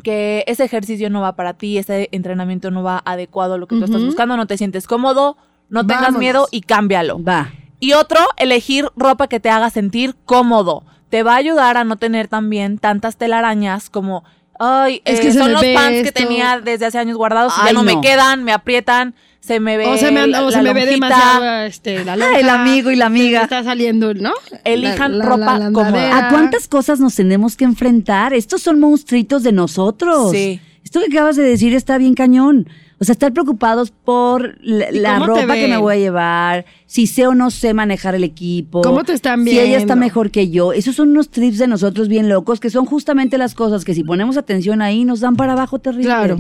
que 0.04 0.44
ese 0.48 0.64
ejercicio 0.64 1.10
no 1.10 1.22
va 1.22 1.36
para 1.36 1.54
ti, 1.54 1.78
ese 1.78 2.10
entrenamiento 2.12 2.72
no 2.72 2.84
va 2.84 3.02
adecuado 3.06 3.56
a 3.56 3.58
lo 3.58 3.68
que 3.68 3.78
tú 3.78 3.86
estás 3.86 4.04
buscando, 4.04 4.38
no 4.38 4.48
te 4.48 4.58
sientes 4.58 4.88
cómodo, 4.88 5.38
no 5.70 5.82
tengas 5.86 6.02
Vámonos. 6.04 6.20
miedo 6.20 6.48
y 6.52 6.62
cámbialo. 6.62 7.24
Va. 7.24 7.52
Y 7.80 7.94
otro, 7.94 8.20
elegir 8.38 8.88
ropa 8.96 9.28
que 9.28 9.40
te 9.40 9.50
haga 9.50 9.70
sentir 9.70 10.16
cómodo. 10.26 10.84
Te 11.10 11.24
va 11.24 11.34
a 11.34 11.38
ayudar 11.38 11.78
a 11.78 11.84
no 11.84 11.98
tener 11.98 12.28
también 12.28 12.78
tantas 12.78 13.18
telarañas 13.18 13.90
como, 13.90 14.24
ay, 14.60 15.02
Es 15.06 15.20
eh, 15.20 15.22
que 15.24 15.32
se 15.32 15.38
son 15.40 15.48
me 15.48 15.54
los 15.54 15.62
pants 15.64 16.02
que 16.02 16.08
esto". 16.08 16.20
tenía 16.24 16.60
desde 16.62 16.86
hace 16.88 16.98
años 16.98 17.18
guardados 17.18 17.54
y 17.62 17.66
ya 17.68 17.74
no, 17.74 17.84
me 17.84 17.96
no. 17.96 18.02
quedan, 18.02 18.44
me 18.44 18.54
aprietan, 18.54 19.16
se 19.46 19.60
me 19.60 19.78
ve 19.78 19.86
O 19.88 19.98
se 19.98 20.12
me, 20.12 20.22
anda- 20.22 20.42
o 20.44 20.50
la 20.50 20.58
se 20.58 20.64
me 20.64 20.74
ve 20.74 20.86
demasiado 20.86 21.66
este, 21.66 22.04
la 22.04 22.16
lonja. 22.16 22.40
el 22.40 22.50
amigo 22.50 22.90
y 22.92 22.96
la 22.96 23.06
amiga. 23.06 23.44
Está 23.44 23.64
saliendo, 23.64 24.14
¿no? 24.14 24.34
Elijan 24.64 25.22
ropa 25.22 25.58
cómoda. 25.72 25.88
andadera. 25.88 26.18
¿A 26.28 26.30
cuántas 26.30 26.68
cosas 26.68 27.00
nos 27.00 27.16
tenemos 27.16 27.56
que 27.56 27.66
enfrentar? 27.66 28.34
Estos 28.34 28.62
son 28.64 28.80
monstruitos 28.80 29.44
de 29.44 29.52
nosotros. 29.52 30.32
Sí. 30.32 30.60
Esto 30.84 31.00
que 31.00 31.08
acabas 31.16 31.36
de 31.36 31.44
decir 31.44 31.74
está 31.76 31.98
bien 31.98 32.14
cañón. 32.16 32.68
O 33.00 33.04
sea, 33.04 33.14
estar 33.14 33.34
preocupados 33.34 33.92
por 33.92 34.58
la, 34.62 34.90
¿Y 34.90 35.00
la 35.00 35.20
cómo 35.20 35.34
te 35.34 35.42
ropa 35.42 35.56
que 35.56 35.68
me 35.68 35.78
voy 35.78 35.96
a 35.96 35.98
llevar, 35.98 36.66
si 36.86 37.08
sé 37.08 37.28
o 37.28 37.36
no 37.36 37.52
sé 37.52 37.74
manejar 37.74 38.16
el 38.16 38.24
equipo. 38.24 38.82
¿Cómo 38.82 39.04
te 39.04 39.14
están 39.14 39.44
Si 39.44 39.52
ella 39.52 39.78
está 39.78 39.96
viendo? 39.96 39.96
mejor 39.98 40.32
que 40.32 40.50
yo. 40.50 40.72
Esos 40.72 40.96
son 40.96 41.10
unos 41.10 41.30
trips 41.30 41.58
de 41.58 41.68
nosotros 41.68 42.08
bien 42.08 42.30
locos, 42.30 42.60
que 42.60 42.70
son 42.70 42.86
justamente 42.86 43.38
las 43.38 43.54
cosas 43.54 43.84
que 43.84 43.94
si 43.94 44.04
ponemos 44.04 44.38
atención 44.38 44.82
ahí 44.82 45.04
nos 45.04 45.20
dan 45.20 45.36
para 45.36 45.54
abajo 45.54 45.80
terrible. 45.80 46.06
Claro. 46.06 46.38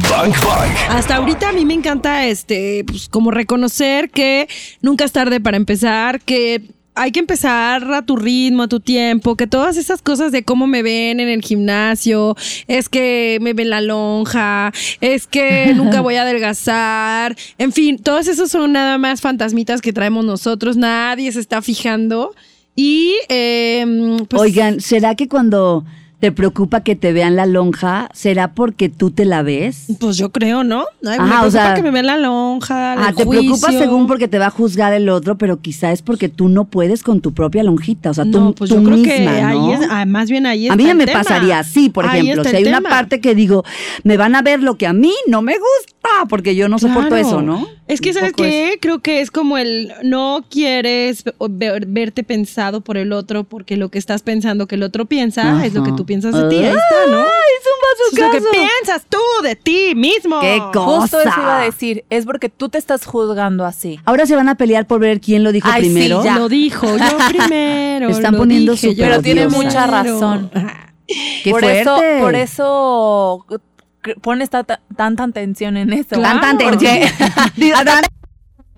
Hasta 0.89 1.18
ahorita 1.18 1.50
a 1.50 1.52
mí 1.52 1.65
me 1.65 1.74
encanta 1.74 2.26
este, 2.26 2.84
pues 2.86 3.10
como 3.10 3.32
reconocer 3.32 4.10
que 4.10 4.48
nunca 4.82 5.04
es 5.04 5.12
tarde 5.12 5.39
para 5.39 5.58
empezar, 5.58 6.22
que 6.22 6.62
hay 6.95 7.12
que 7.12 7.19
empezar 7.19 7.93
a 7.93 8.01
tu 8.01 8.15
ritmo, 8.15 8.63
a 8.63 8.67
tu 8.67 8.79
tiempo, 8.79 9.36
que 9.36 9.47
todas 9.47 9.77
esas 9.77 10.01
cosas 10.01 10.31
de 10.31 10.43
cómo 10.43 10.65
me 10.65 10.81
ven 10.81 11.19
en 11.19 11.27
el 11.27 11.41
gimnasio, 11.41 12.36
es 12.67 12.89
que 12.89 13.38
me 13.41 13.53
ven 13.53 13.69
la 13.69 13.81
lonja, 13.81 14.71
es 15.01 15.27
que 15.27 15.73
nunca 15.75 16.01
voy 16.01 16.15
a 16.15 16.23
adelgazar, 16.23 17.36
en 17.58 17.71
fin, 17.71 17.99
todos 17.99 18.27
esos 18.27 18.49
son 18.49 18.71
nada 18.71 18.97
más 18.97 19.21
fantasmitas 19.21 19.81
que 19.81 19.93
traemos 19.93 20.25
nosotros, 20.25 20.77
nadie 20.77 21.31
se 21.31 21.39
está 21.39 21.62
fijando. 21.62 22.34
Y 22.77 23.13
eh, 23.29 24.17
pues, 24.27 24.41
Oigan, 24.41 24.81
¿será 24.81 25.15
que 25.15 25.29
cuando 25.29 25.86
te 26.26 26.32
preocupa 26.32 26.82
que 26.82 26.96
te 26.96 27.14
vean 27.14 27.36
la 27.36 27.46
lonja, 27.46 28.10
será 28.12 28.54
porque 28.56 28.90
tú 28.90 29.12
te 29.12 29.26
la 29.26 29.44
ves? 29.44 29.86
pues 30.00 30.18
yo 30.18 30.32
creo, 30.32 30.64
¿no? 30.64 30.86
Ay, 31.06 31.20
me 31.20 31.26
Ajá, 31.26 31.26
o 31.26 31.28
preocupa 31.42 31.52
sea- 31.52 31.74
que 31.76 31.84
me 31.84 31.92
vean 31.92 32.08
la 32.08 32.18
lonja, 32.18 32.94
Ah, 32.94 33.14
te 33.16 33.28
preocupa 33.28 33.72
según 33.72 34.08
porque 34.08 34.28
te 34.28 34.40
va 34.40 34.48
a 34.48 34.50
juzgar 34.50 34.92
el 34.94 35.08
otro, 35.10 35.38
pero 35.38 35.62
quizá 35.62 35.92
es 35.92 36.02
porque 36.02 36.28
tú 36.28 36.50
no 36.50 36.66
puedes 36.66 37.04
con 37.04 37.22
tu 37.22 37.32
propia 37.36 37.62
lonjita, 37.62 38.10
o 38.10 38.14
sea, 38.16 38.24
tú, 38.26 38.40
no, 38.40 38.54
pues 38.54 38.72
tú 38.72 38.78
yo 38.78 38.84
creo 38.84 39.04
que 39.04 39.28
ahí 39.28 39.56
¿no? 39.60 39.74
es, 39.74 39.82
ah, 39.88 40.06
más 40.08 40.32
bien 40.32 40.48
ahí 40.48 40.66
a 40.68 40.72
está 40.72 40.76
mí 40.84 40.90
el 40.90 40.98
me 40.98 41.06
tema. 41.06 41.20
pasaría 41.20 41.60
así, 41.60 41.90
por 41.92 42.08
Ahí 42.08 42.22
ejemplo, 42.22 42.44
si 42.50 42.56
hay 42.56 42.66
una 42.66 42.82
parte 42.82 43.22
que 43.22 43.36
digo, 43.36 43.64
me 44.04 44.18
van 44.18 44.34
a 44.34 44.42
ver 44.42 44.64
lo 44.64 44.76
que 44.80 44.88
a 44.88 44.94
mí 44.94 45.14
no 45.28 45.44
me 45.44 45.54
gusta, 45.54 46.26
porque 46.28 46.56
yo 46.56 46.68
no 46.70 46.80
soporto 46.80 47.16
eso, 47.16 47.44
¿no? 47.44 47.68
Es 47.88 48.02
que, 48.02 48.10
Un 48.10 48.16
¿sabes 48.16 48.34
qué? 48.36 48.80
Creo 48.82 48.98
que 49.00 49.22
es 49.22 49.30
como 49.30 49.60
el 49.60 49.92
no 50.02 50.44
quieres 50.50 51.24
ver- 51.52 51.86
verte 51.86 52.24
pensado 52.24 52.82
por 52.82 52.98
el 52.98 53.12
otro 53.14 53.44
porque 53.44 53.78
lo 53.78 53.90
que 53.90 54.00
estás 54.00 54.24
pensando 54.24 54.66
que 54.68 54.74
el 54.74 54.82
otro 54.82 55.06
piensa 55.06 55.64
es 55.64 55.76
lo 55.76 55.84
que 55.84 55.92
tú 55.92 56.04
piensas 56.04 56.14
de 56.21 56.49
ti. 56.49 56.56
Ahí 56.58 56.65
está, 56.65 57.12
¿no? 57.12 57.17
Ay, 57.19 57.25
es 57.60 57.65
un 57.67 58.25
lo 58.25 58.32
que 58.32 58.41
piensas 58.51 59.06
tú 59.10 59.19
de 59.43 59.56
ti 59.56 59.93
mismo. 59.95 60.39
Qué 60.39 60.62
cosa. 60.73 61.01
Justo 61.01 61.21
eso 61.21 61.39
iba 61.41 61.62
a 61.62 61.63
decir, 61.63 62.06
es 62.10 62.25
porque 62.25 62.49
tú 62.49 62.69
te 62.69 62.78
estás 62.78 63.06
juzgando 63.06 63.65
así. 63.65 63.99
Ahora 64.06 64.25
se 64.25 64.36
van 64.36 64.49
a 64.49 64.56
pelear 64.56 64.86
por 64.88 64.99
ver 64.99 65.19
quién 65.21 65.43
lo 65.43 65.51
dijo 65.51 65.67
Ay, 65.71 65.84
sí, 65.84 65.89
primero. 65.89 66.23
ya. 66.23 66.38
Lo 66.38 66.49
dijo 66.49 66.86
yo 66.97 67.17
primero. 67.30 68.10
Están 68.10 68.34
lo 68.34 68.39
poniendo 68.39 68.71
dije 68.73 68.89
súper 68.89 68.97
yo 69.06 69.10
Pero 69.12 69.21
tiene 69.21 69.47
mucha 69.47 69.88
razón. 69.88 70.51
Qué 71.08 71.51
por 71.51 71.62
fuerte. 71.62 71.82
eso, 71.82 71.99
por 72.19 72.36
eso 72.36 73.45
cre- 74.01 74.19
pones 74.21 74.49
tanta, 74.49 74.82
tanta 74.95 75.23
atención 75.23 75.78
en 75.78 75.93
eso. 75.93 76.15
Claro. 76.15 76.39
Tanta 76.39 76.67
atención. 76.67 77.10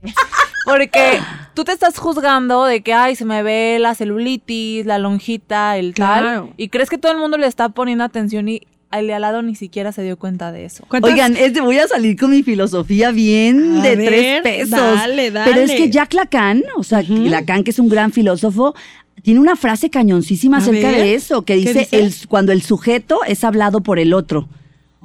porque 0.65 1.19
tú 1.53 1.63
te 1.63 1.71
estás 1.71 1.97
juzgando 1.97 2.65
de 2.65 2.81
que, 2.81 2.93
ay, 2.93 3.15
se 3.15 3.25
me 3.25 3.41
ve 3.43 3.77
la 3.79 3.95
celulitis, 3.95 4.85
la 4.85 4.99
lonjita, 4.99 5.77
el 5.77 5.93
Claro. 5.93 6.45
tal. 6.45 6.53
Y 6.57 6.69
crees 6.69 6.89
que 6.89 6.97
todo 6.97 7.11
el 7.11 7.17
mundo 7.19 7.37
le 7.37 7.47
está 7.47 7.69
poniendo 7.69 8.03
atención 8.03 8.47
y 8.49 8.61
el 8.91 9.07
de 9.07 9.13
al 9.13 9.21
lado 9.21 9.41
ni 9.41 9.55
siquiera 9.55 9.91
se 9.91 10.01
dio 10.03 10.17
cuenta 10.17 10.51
de 10.51 10.65
eso. 10.65 10.85
¿Cuántas- 10.87 11.11
Oigan, 11.11 11.35
este, 11.37 11.61
voy 11.61 11.77
a 11.77 11.87
salir 11.87 12.17
con 12.17 12.31
mi 12.31 12.43
filosofía 12.43 13.11
bien 13.11 13.79
A 13.79 13.83
de 13.83 13.95
ver, 13.95 14.07
tres 14.07 14.41
pesos. 14.43 14.71
dale, 14.79 15.31
dale. 15.31 15.51
Pero 15.51 15.63
es 15.65 15.71
que 15.71 15.89
Jack 15.89 16.13
Lacan, 16.13 16.63
o 16.77 16.83
sea. 16.83 17.01
Lacan, 17.07 17.63
que 17.63 17.71
es 17.71 17.79
un 17.79 17.89
gran 17.89 18.11
filósofo, 18.13 18.75
tiene 19.23 19.39
una 19.41 19.55
frase 19.57 19.89
cañoncísima 19.89 20.57
A 20.57 20.59
acerca 20.61 20.91
ver, 20.91 21.01
de 21.01 21.15
eso, 21.15 21.41
que 21.43 21.53
¿qué 21.55 21.59
dice, 21.59 21.79
dice? 21.79 21.99
El, 21.99 22.13
cuando 22.29 22.51
el 22.53 22.61
sujeto 22.61 23.19
es 23.25 23.43
hablado 23.43 23.81
por 23.81 23.99
el 23.99 24.13
otro. 24.13 24.47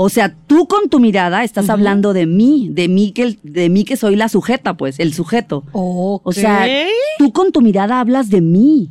O 0.02 0.08
sea, 0.08 0.34
tú 0.46 0.66
con 0.66 0.88
tu 0.88 0.98
mirada 0.98 1.44
estás 1.44 1.70
hablando 1.70 2.12
de 2.12 2.26
mí, 2.26 2.68
de 2.72 2.88
mí 2.88 3.12
que 3.12 3.38
de 3.42 3.68
mí 3.68 3.84
que 3.84 3.96
soy 3.96 4.16
la 4.16 4.28
sujeta, 4.28 4.74
pues, 4.74 4.98
el 4.98 5.14
sujeto. 5.14 5.64
Ok. 5.72 6.22
O 6.24 6.32
sea, 6.32 6.66
tú 7.18 7.32
con 7.32 7.52
tu 7.52 7.60
mirada 7.60 8.00
hablas 8.00 8.28
de 8.28 8.40
mí. 8.40 8.90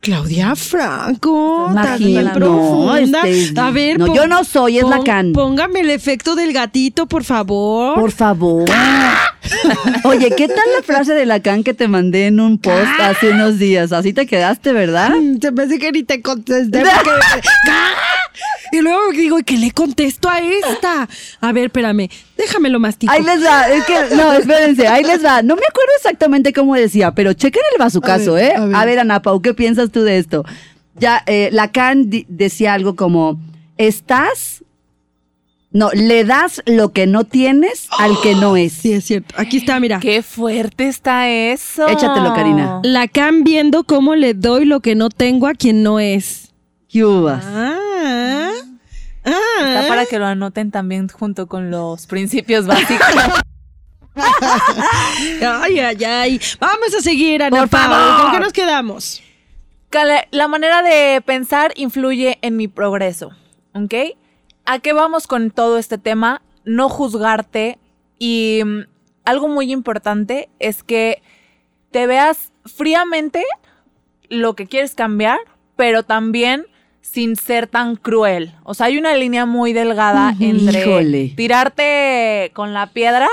Claudia 0.00 0.54
Franco, 0.54 1.68
Imagina- 1.70 2.32
tan 2.32 2.40
no, 2.40 2.46
profunda. 2.46 3.26
este, 3.26 3.60
a 3.60 3.70
ver, 3.70 3.98
no, 3.98 4.14
yo 4.14 4.26
no 4.26 4.44
soy, 4.44 4.78
es 4.78 4.84
Lacan. 4.88 5.32
Póngame 5.32 5.80
el 5.80 5.90
efecto 5.90 6.36
del 6.36 6.52
gatito, 6.52 7.06
por 7.06 7.24
favor. 7.24 7.94
Por 7.98 8.12
favor. 8.12 8.68
Oye, 10.04 10.30
¿qué 10.36 10.48
tal 10.48 10.64
la 10.76 10.82
frase 10.82 11.14
de 11.14 11.26
Lacan 11.26 11.62
que 11.64 11.74
te 11.74 11.88
mandé 11.88 12.26
en 12.26 12.40
un 12.40 12.58
post 12.58 12.88
hace 13.00 13.30
unos 13.30 13.58
días? 13.58 13.92
Así 13.92 14.12
te 14.12 14.26
quedaste, 14.26 14.72
¿verdad? 14.72 15.10
Mm, 15.10 15.38
Se 15.40 15.50
me 15.52 15.62
hace 15.64 15.78
que 15.78 15.92
ni 15.92 16.02
te 16.02 16.22
contesté 16.22 16.80
porque... 16.80 17.10
¡Ah! 17.68 17.92
Y 18.72 18.80
luego 18.80 19.10
digo, 19.12 19.38
¿qué 19.44 19.56
le 19.56 19.70
contesto 19.70 20.28
a 20.28 20.40
esta? 20.40 21.08
A 21.40 21.52
ver, 21.52 21.66
espérame, 21.66 22.08
déjamelo 22.36 22.80
mastico. 22.80 23.12
Ahí 23.12 23.22
les 23.22 23.44
va, 23.44 23.68
es 23.68 23.84
que, 23.84 24.14
no, 24.16 24.32
espérense, 24.32 24.88
ahí 24.88 25.04
les 25.04 25.24
va. 25.24 25.40
No 25.42 25.54
me 25.54 25.62
acuerdo 25.68 25.90
exactamente 25.96 26.52
cómo 26.52 26.74
decía, 26.74 27.12
pero 27.12 27.32
chequen 27.32 27.62
el 27.72 27.78
bazucazo, 27.78 28.36
¿eh? 28.36 28.54
a 28.56 28.66
ver. 28.66 28.76
A 28.76 28.84
ver, 28.84 28.98
Ana 28.98 29.22
Pau, 29.22 29.40
¿qué 29.40 29.54
piensas 29.54 29.90
tú 29.90 30.02
de 30.02 30.18
esto? 30.18 30.44
Ya, 30.98 31.22
eh, 31.26 31.48
Lacan 31.52 32.10
decía 32.28 32.74
algo 32.74 32.96
como, 32.96 33.40
estás, 33.78 34.64
no, 35.72 35.90
le 35.92 36.24
das 36.24 36.62
lo 36.66 36.92
que 36.92 37.06
no 37.06 37.24
tienes 37.24 37.88
al 37.98 38.18
que 38.22 38.34
no 38.34 38.56
es. 38.56 38.72
Sí, 38.72 38.92
es 38.94 39.04
cierto. 39.04 39.34
Aquí 39.38 39.58
está, 39.58 39.78
mira. 39.80 40.00
Qué 40.00 40.22
fuerte 40.22 40.88
está 40.88 41.28
eso. 41.28 41.86
Échatelo, 41.88 42.32
Karina. 42.34 42.80
Lacan 42.82 43.44
viendo 43.44 43.84
cómo 43.84 44.14
le 44.14 44.32
doy 44.34 44.64
lo 44.64 44.80
que 44.80 44.94
no 44.94 45.10
tengo 45.10 45.46
a 45.48 45.54
quien 45.54 45.82
no 45.82 46.00
es. 46.00 46.52
¿Qué 46.88 47.04
uvas? 47.04 47.44
Ah. 47.46 48.52
Ah. 49.24 49.32
Está 49.58 49.88
para 49.88 50.06
que 50.06 50.18
lo 50.18 50.26
anoten 50.26 50.70
también 50.70 51.08
junto 51.08 51.46
con 51.46 51.70
los 51.70 52.06
principios 52.06 52.66
básicos. 52.68 53.06
Ay, 55.42 55.78
ay, 55.78 56.04
ay. 56.04 56.40
Vamos 56.58 56.94
a 56.98 57.02
seguir, 57.02 57.42
Ana 57.42 57.54
Por 57.58 57.68
favor. 57.68 58.22
¿Con 58.22 58.32
qué 58.32 58.40
nos 58.40 58.52
quedamos? 58.52 59.22
Que 59.90 60.04
la- 60.04 60.26
La 60.30 60.48
manera 60.48 60.82
de 60.82 61.20
pensar 61.20 61.72
influye 61.76 62.38
en 62.42 62.56
mi 62.56 62.66
progreso, 62.68 63.32
¿ok? 63.74 63.94
¿A 64.66 64.80
qué 64.80 64.92
vamos 64.92 65.28
con 65.28 65.52
todo 65.52 65.78
este 65.78 65.96
tema? 65.96 66.42
No 66.64 66.88
juzgarte 66.88 67.78
y 68.18 68.62
mm, 68.64 68.80
algo 69.24 69.46
muy 69.46 69.72
importante 69.72 70.48
es 70.58 70.82
que 70.82 71.22
te 71.92 72.08
veas 72.08 72.52
fríamente 72.64 73.44
lo 74.28 74.56
que 74.56 74.66
quieres 74.66 74.96
cambiar, 74.96 75.38
pero 75.76 76.02
también 76.02 76.66
sin 77.00 77.36
ser 77.36 77.68
tan 77.68 77.94
cruel. 77.94 78.54
O 78.64 78.74
sea, 78.74 78.86
hay 78.86 78.98
una 78.98 79.14
línea 79.14 79.46
muy 79.46 79.72
delgada 79.72 80.34
entre 80.40 80.80
Híjole. 80.80 81.32
tirarte 81.36 82.50
con 82.52 82.74
la 82.74 82.88
piedra 82.92 83.28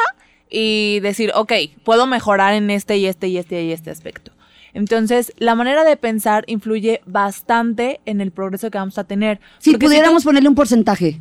y 0.52 1.00
decir, 1.00 1.32
ok, 1.34 1.52
puedo 1.84 2.06
mejorar 2.06 2.54
en 2.54 2.70
este 2.70 2.98
y 2.98 3.08
este 3.08 3.28
y 3.28 3.40
este 3.40 3.64
y 3.64 3.72
este 3.72 3.90
aspecto. 3.90 4.33
Entonces, 4.74 5.34
la 5.38 5.56
manera 5.56 5.84
de 5.84 5.98
pensar 5.98 6.44
influye 6.48 7.02
bastante 7.06 8.00
en 8.06 8.22
el 8.22 8.32
progreso 8.32 8.72
que 8.72 8.78
vamos 8.78 8.98
a 8.98 9.04
tener. 9.04 9.40
Si 9.60 9.72
Porque 9.72 9.86
pudiéramos 9.88 10.24
tú- 10.24 10.30
ponerle 10.30 10.50
un 10.50 10.56
porcentaje. 10.56 11.20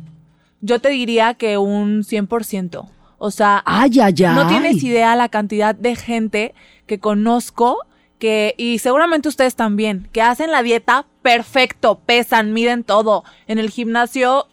yo 0.61 0.79
te 0.79 0.89
diría 0.89 1.33
que 1.35 1.57
un 1.57 2.03
100%. 2.03 2.89
O 3.17 3.31
sea, 3.31 3.61
Ay, 3.65 3.99
ay, 4.01 4.13
ay. 4.25 4.35
no 4.35 4.47
tienes 4.47 4.83
idea 4.83 5.15
la 5.15 5.29
cantidad 5.29 5.75
de 5.75 5.95
gente 5.95 6.53
que 6.87 6.99
conozco 6.99 7.77
que, 8.19 8.53
y 8.57 8.79
seguramente 8.79 9.29
ustedes 9.29 9.55
también, 9.55 10.09
que 10.11 10.21
hacen 10.21 10.51
la 10.51 10.63
dieta 10.63 11.05
perfecto, 11.21 11.99
pesan, 12.05 12.53
miden 12.53 12.83
todo, 12.83 13.23
en 13.47 13.59
el 13.59 13.69
gimnasio 13.69 14.47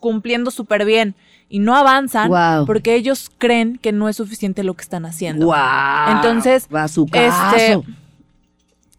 cumpliendo 0.00 0.50
súper 0.50 0.84
bien 0.84 1.14
y 1.48 1.58
no 1.60 1.76
avanzan 1.76 2.30
porque 2.66 2.94
ellos 2.94 3.30
creen 3.38 3.76
que 3.78 3.92
no 3.92 4.08
es 4.08 4.16
suficiente 4.16 4.64
lo 4.64 4.74
que 4.74 4.82
están 4.82 5.04
haciendo. 5.04 5.46
Guau. 5.46 6.12
Entonces, 6.16 6.66
Bazucazo. 6.68 7.56
este, 7.56 7.82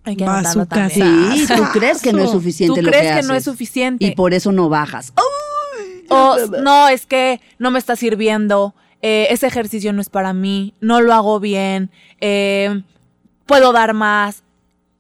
hay 0.06 0.16
que 0.16 0.24
anotarlo 0.26 0.66
Bazooka, 0.66 0.90
también. 0.90 1.48
Sí, 1.48 1.54
tú 1.56 1.64
crees 1.74 2.02
que 2.02 2.14
no 2.14 2.20
es 2.20 2.26
Tú 2.32 2.38
suficiente 2.38 2.82
lo 2.82 2.90
crees 2.92 3.16
que 3.16 3.22
que, 3.22 3.28
no 3.28 3.34
es 3.34 3.44
suficiente. 3.44 4.06
Y 4.06 4.12
por 4.12 4.34
eso 4.34 4.52
no 4.52 4.70
bajas. 4.70 5.14
O 6.10 6.38
no, 6.62 6.90
es 6.90 7.06
que 7.06 7.40
no 7.60 7.72
me 7.72 7.80
está 7.80 7.96
sirviendo, 7.96 8.76
eh, 9.02 9.28
ese 9.32 9.48
ejercicio 9.48 9.94
no 9.94 10.02
es 10.02 10.10
para 10.10 10.34
mí, 10.34 10.74
no 10.82 11.02
lo 11.02 11.14
hago 11.14 11.40
bien, 11.40 11.90
eh, 12.22 12.84
puedo 13.46 13.72
dar 13.72 13.94
más. 13.94 14.44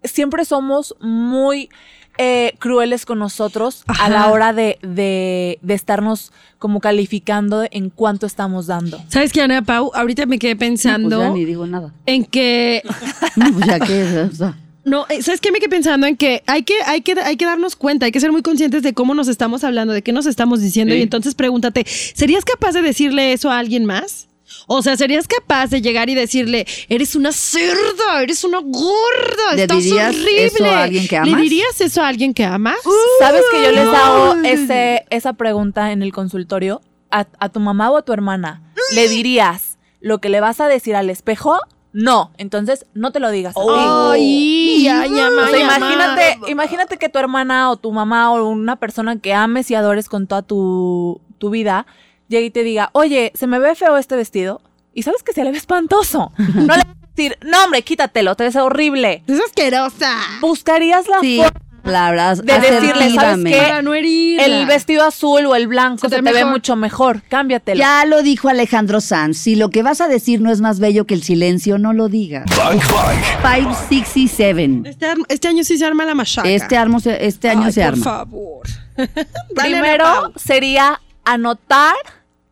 Siempre 0.04 0.44
somos 0.46 0.96
muy 1.00 1.70
eh, 2.18 2.54
crueles 2.60 3.06
con 3.06 3.20
nosotros 3.20 3.84
a 3.88 4.10
la 4.10 4.30
hora 4.30 4.54
de, 4.54 4.78
de, 4.82 5.60
de 5.62 5.74
estarnos 5.74 6.32
como 6.60 6.80
calificando 6.80 7.66
en 7.72 7.89
cuánto 7.89 8.26
estamos 8.26 8.68
dando. 8.68 9.02
¿Sabes 9.10 9.34
qué, 9.34 9.42
Ana 9.42 9.62
Pau? 9.63 9.92
Ahorita 9.94 10.26
me 10.26 10.39
quedé 10.39 10.56
Pues 10.56 10.70
pensando 10.70 11.20
ya 11.20 11.30
ni 11.30 11.46
digo 11.46 11.66
nada. 11.68 11.92
en 12.06 12.24
que 12.26 12.82
No, 13.36 13.52
pues 13.54 13.66
ya 13.66 13.80
que, 13.80 14.30
o 14.32 14.36
sea, 14.36 14.58
No, 14.86 15.06
eh, 15.10 15.22
¿sabes 15.22 15.39
qué? 15.39 15.52
Me 15.52 15.60
quedé 15.60 15.69
pensando 15.69 16.08
en 16.08 16.17
que 16.17 16.43
hay 16.46 16.63
que, 16.63 16.76
hay 16.86 17.02
que 17.02 17.13
hay 17.13 17.38
que 17.38 17.46
darnos 17.46 17.76
cuenta, 17.76 18.06
hay 18.06 18.12
que 18.12 18.19
ser 18.19 18.32
muy 18.32 18.41
conscientes 18.41 18.84
de 18.84 18.93
cómo 18.93 19.13
nos 19.13 19.28
estamos 19.30 19.63
hablando, 19.63 19.93
de 19.93 20.02
qué 20.02 20.12
nos 20.12 20.26
estamos 20.26 20.60
diciendo. 20.62 20.93
Sí. 20.93 21.00
Y 21.00 21.04
entonces 21.04 21.36
pregúntate, 21.36 21.86
¿serías 21.88 22.43
capaz 22.43 22.74
de 22.74 22.82
decirle 22.82 23.32
eso 23.34 23.50
a 23.50 23.60
alguien 23.60 23.86
más? 23.86 24.28
O 24.67 24.82
sea, 24.84 24.96
¿serías 24.98 25.28
capaz 25.28 25.67
de 25.72 25.82
llegar 25.82 26.10
y 26.10 26.15
decirle, 26.15 26.67
eres 26.89 27.15
una 27.15 27.32
cerda, 27.32 28.22
eres 28.22 28.43
una 28.43 28.60
gorda, 28.60 29.56
¿Le 29.56 29.63
estás 29.63 29.84
dirías 29.84 30.13
horrible? 30.15 30.46
eso 30.46 30.65
a 30.65 30.84
alguien 30.84 31.08
que 31.08 31.15
¿Le 31.15 31.22
amas? 31.32 31.41
dirías 31.41 31.82
eso 31.82 32.02
a 32.02 32.08
alguien 32.08 32.34
que 32.34 32.43
amas? 32.46 32.76
¿Sabes 33.19 33.41
que 33.52 33.63
yo 33.63 33.72
les 33.72 33.88
hago 33.88 34.36
ese, 34.43 35.06
esa 35.10 35.34
pregunta 35.34 35.91
en 35.91 36.04
el 36.04 36.12
consultorio? 36.13 36.82
A, 37.10 37.26
a 37.39 37.50
tu 37.50 37.60
mamá 37.60 37.89
o 37.91 37.98
a 37.98 38.02
tu 38.04 38.12
hermana, 38.13 38.62
¿le 38.96 39.08
dirías 39.08 39.78
lo 40.02 40.19
que 40.19 40.30
le 40.30 40.39
vas 40.41 40.60
a 40.62 40.67
decir 40.67 40.96
al 40.96 41.10
espejo? 41.10 41.58
No, 41.93 42.32
entonces 42.38 42.86
no 42.93 43.12
te 43.12 43.19
lo 43.19 43.29
digas. 43.29 43.53
ti. 43.53 43.62
Ay, 43.69 44.88
ay, 44.88 45.19
ama, 45.19 45.43
O 45.43 45.47
sea, 45.47 45.56
ay, 45.56 45.62
ama. 45.62 45.77
imagínate, 45.77 46.39
imagínate 46.51 46.97
que 46.97 47.10
tu 47.10 47.19
hermana 47.19 47.69
o 47.69 47.77
tu 47.77 47.91
mamá 47.91 48.32
o 48.32 48.49
una 48.49 48.75
persona 48.77 49.17
que 49.19 49.34
ames 49.34 49.69
y 49.71 49.75
adores 49.75 50.10
con 50.10 50.25
toda 50.27 50.41
tu, 50.41 51.21
tu 51.38 51.49
vida 51.51 51.86
llegue 52.29 52.47
y 52.47 52.51
te 52.51 52.63
diga, 52.63 52.89
oye, 52.93 53.32
se 53.36 53.45
me 53.47 53.60
ve 53.60 53.75
feo 53.75 53.97
este 53.97 54.15
vestido. 54.15 54.62
Y 54.95 55.03
sabes 55.03 55.23
que 55.23 55.34
se 55.34 55.43
le 55.43 55.51
ve 55.51 55.58
espantoso. 55.58 56.32
No 56.38 56.62
le 56.62 56.67
vas 56.67 56.79
a 56.79 57.08
decir, 57.15 57.38
no 57.43 57.63
hombre, 57.63 57.82
quítatelo, 57.84 58.36
te 58.36 58.43
ves 58.45 58.56
horrible. 58.56 59.23
Es 59.27 59.39
asquerosa. 59.39 60.17
Buscarías 60.41 61.08
la 61.08 61.19
sí, 61.19 61.38
forma 61.38 61.60
palabras 61.84 62.43
de 62.43 62.60
decirle, 62.60 63.13
¿sabes 63.13 63.43
qué? 63.46 63.58
Para 63.58 63.82
no 63.82 63.93
herirla. 63.93 64.46
el 64.46 64.65
vestido 64.65 65.06
azul 65.06 65.46
o 65.46 65.56
el 65.56 65.67
blanco 65.67 66.10
Se 66.10 66.15
se, 66.15 66.22
te 66.24 66.34
ve 66.34 66.46
mucho 66.46 66.76
mejor. 66.76 67.22
Cámbiatelo. 67.30 67.80
Ya 67.80 68.06
lo 68.06 68.24
dijo 68.24 68.50
Alejandro 68.50 69.02
Sanz. 69.02 69.38
Si 69.38 69.56
lo 69.56 69.69
que 69.69 69.84
vas 69.84 70.02
a 70.02 70.08
decir 70.08 70.41
no 70.41 70.52
es 70.52 70.62
más 70.62 70.80
bello 70.80 71.06
que 71.06 71.13
el 71.13 71.24
silencio, 71.24 71.78
no 71.78 71.93
lo 71.93 72.10
digas. 72.10 72.46
Bang 72.58 72.80
Bang. 72.91 73.65
567. 73.67 74.89
Este, 74.89 75.06
ar- 75.06 75.17
este 75.28 75.48
año 75.48 75.63
sí 75.63 75.78
se 75.78 75.86
arma 75.86 76.06
la 76.06 76.15
machaca. 76.15 76.50
Este, 76.50 76.78
armo 76.78 76.98
este 77.04 77.50
año 77.50 77.65
Ay, 77.65 77.72
se 77.74 77.82
por 77.82 77.89
arma. 77.93 78.04
favor. 78.04 78.67
Dale, 78.96 79.10
Primero 79.56 80.32
sería 80.36 81.02
anotar 81.26 81.96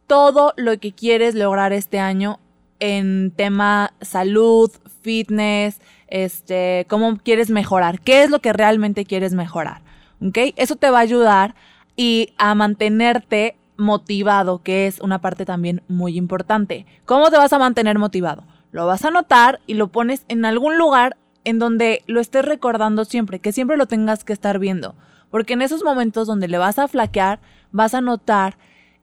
todo 0.08 0.54
lo 0.58 0.78
que 0.80 0.92
quieres 0.92 1.36
lograr 1.36 1.72
este 1.74 2.00
año 2.00 2.40
en 2.80 3.32
tema 3.36 3.94
salud, 4.02 4.72
fitness, 5.04 5.80
este, 6.12 6.86
cómo 6.88 7.18
quieres 7.18 7.50
mejorar, 7.50 8.00
qué 8.00 8.22
es 8.22 8.30
lo 8.30 8.40
que 8.40 8.54
realmente 8.54 9.06
quieres 9.06 9.34
mejorar, 9.34 9.82
¿ok? 10.22 10.38
Eso 10.58 10.76
te 10.76 10.92
va 10.92 11.00
a 11.00 11.02
ayudar 11.02 11.56
y 11.96 12.34
a 12.38 12.54
mantenerte 12.54 13.56
motivado, 13.78 14.62
que 14.62 14.86
es 14.86 15.00
una 15.00 15.20
parte 15.20 15.46
también 15.46 15.82
muy 15.88 16.18
importante. 16.18 16.86
¿Cómo 17.06 17.32
te 17.32 17.38
vas 17.38 17.54
a 17.54 17.60
mantener 17.60 17.98
motivado? 17.98 18.44
Lo 18.72 18.86
vas 18.86 19.04
a 19.04 19.08
anotar 19.08 19.60
y 19.66 19.74
lo 19.74 19.88
pones 19.88 20.24
en 20.28 20.46
algún 20.46 20.78
lugar 20.78 21.18
en 21.44 21.58
donde 21.58 22.04
lo 22.06 22.20
estés 22.20 22.46
recordando 22.46 23.06
siempre, 23.06 23.40
que 23.40 23.52
siempre 23.52 23.78
lo 23.78 23.88
tengas 23.88 24.24
que 24.24 24.34
estar 24.34 24.60
viendo. 24.60 24.96
Porque 25.32 25.54
en 25.54 25.62
esos 25.62 25.84
momentos 25.84 26.28
donde 26.28 26.48
le 26.48 26.58
vas 26.58 26.78
a 26.78 26.88
flaquear, 26.88 27.40
vas 27.72 27.94
a 27.94 28.02
notar 28.02 28.58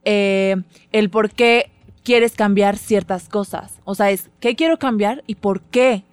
eh, 0.05 0.57
el 0.93 1.11
por 1.11 1.31
qué 1.31 1.71
quieres 2.05 2.35
cambiar 2.35 2.77
ciertas 2.77 3.29
cosas. 3.29 3.81
O 3.85 3.95
sea, 3.95 4.11
es 4.11 4.31
qué 4.41 4.55
quiero 4.57 4.79
cambiar 4.79 5.25
y 5.27 5.35
por 5.35 5.61
qué. 5.63 6.05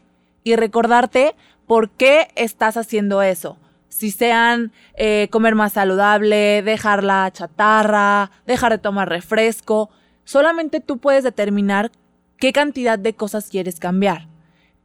Y 0.45 0.55
recordarte 0.55 1.36
por 1.67 1.89
qué 1.89 2.29
estás 2.36 2.77
haciendo 2.77 3.21
eso. 3.21 3.58
Si 3.89 4.12
sean 4.12 4.71
eh, 4.95 5.27
comer 5.31 5.55
más 5.55 5.73
saludable, 5.73 6.62
dejar 6.62 7.03
la 7.03 7.29
chatarra, 7.34 8.31
dejar 8.45 8.71
de 8.71 8.77
tomar 8.77 9.10
refresco. 9.10 9.89
Solamente 10.23 10.81
tú 10.81 10.99
puedes 10.99 11.23
determinar 11.23 11.91
qué 12.38 12.53
cantidad 12.53 12.99
de 12.99 13.13
cosas 13.13 13.49
quieres 13.49 13.79
cambiar. 13.79 14.27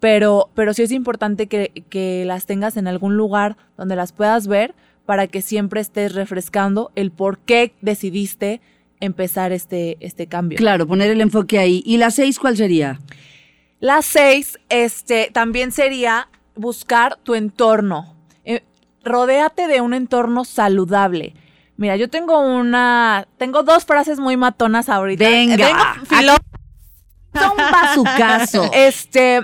Pero, 0.01 0.49
pero 0.55 0.73
sí 0.73 0.83
es 0.83 0.93
importante 0.93 1.47
que, 1.47 1.85
que 1.91 2.25
las 2.25 2.47
tengas 2.47 2.77
en 2.79 2.89
algún 2.89 3.17
lugar 3.17 3.57
donde 3.77 3.97
las 3.97 4.13
puedas 4.13 4.47
ver 4.47 4.75
para 5.05 5.27
que 5.27 5.43
siempre 5.43 5.81
estés 5.83 6.15
refrescando 6.15 6.91
el 6.95 7.11
por 7.11 7.39
qué 7.39 7.75
decidiste 7.83 8.63
empezar 9.01 9.53
este, 9.53 9.97
este 10.01 10.27
cambio. 10.27 10.57
Claro, 10.57 10.87
poner 10.87 11.11
el 11.11 11.21
enfoque 11.21 11.59
ahí. 11.59 11.83
¿Y 11.85 11.99
la 11.99 12.11
6 12.11 12.39
cuál 12.39 12.57
sería? 12.57 12.99
La 13.81 14.03
seis, 14.03 14.59
este, 14.69 15.31
también 15.33 15.73
sería 15.73 16.29
buscar 16.55 17.17
tu 17.23 17.35
entorno. 17.35 18.15
Eh, 18.45 18.63
rodéate 19.05 19.67
de 19.69 19.81
un 19.81 19.95
entorno 19.95 20.45
saludable. 20.45 21.35
Mira, 21.77 21.97
yo 21.97 22.09
tengo 22.11 22.41
una, 22.41 23.27
tengo 23.39 23.63
dos 23.63 23.87
frases 23.87 24.21
muy 24.21 24.37
matonas 24.37 24.89
ahorita. 24.91 25.25
Venga. 25.27 25.67
Vengo 25.67 26.07
filo- 26.07 26.37
Son 27.35 27.57
bazucazo. 27.57 28.71
Este, 28.75 29.41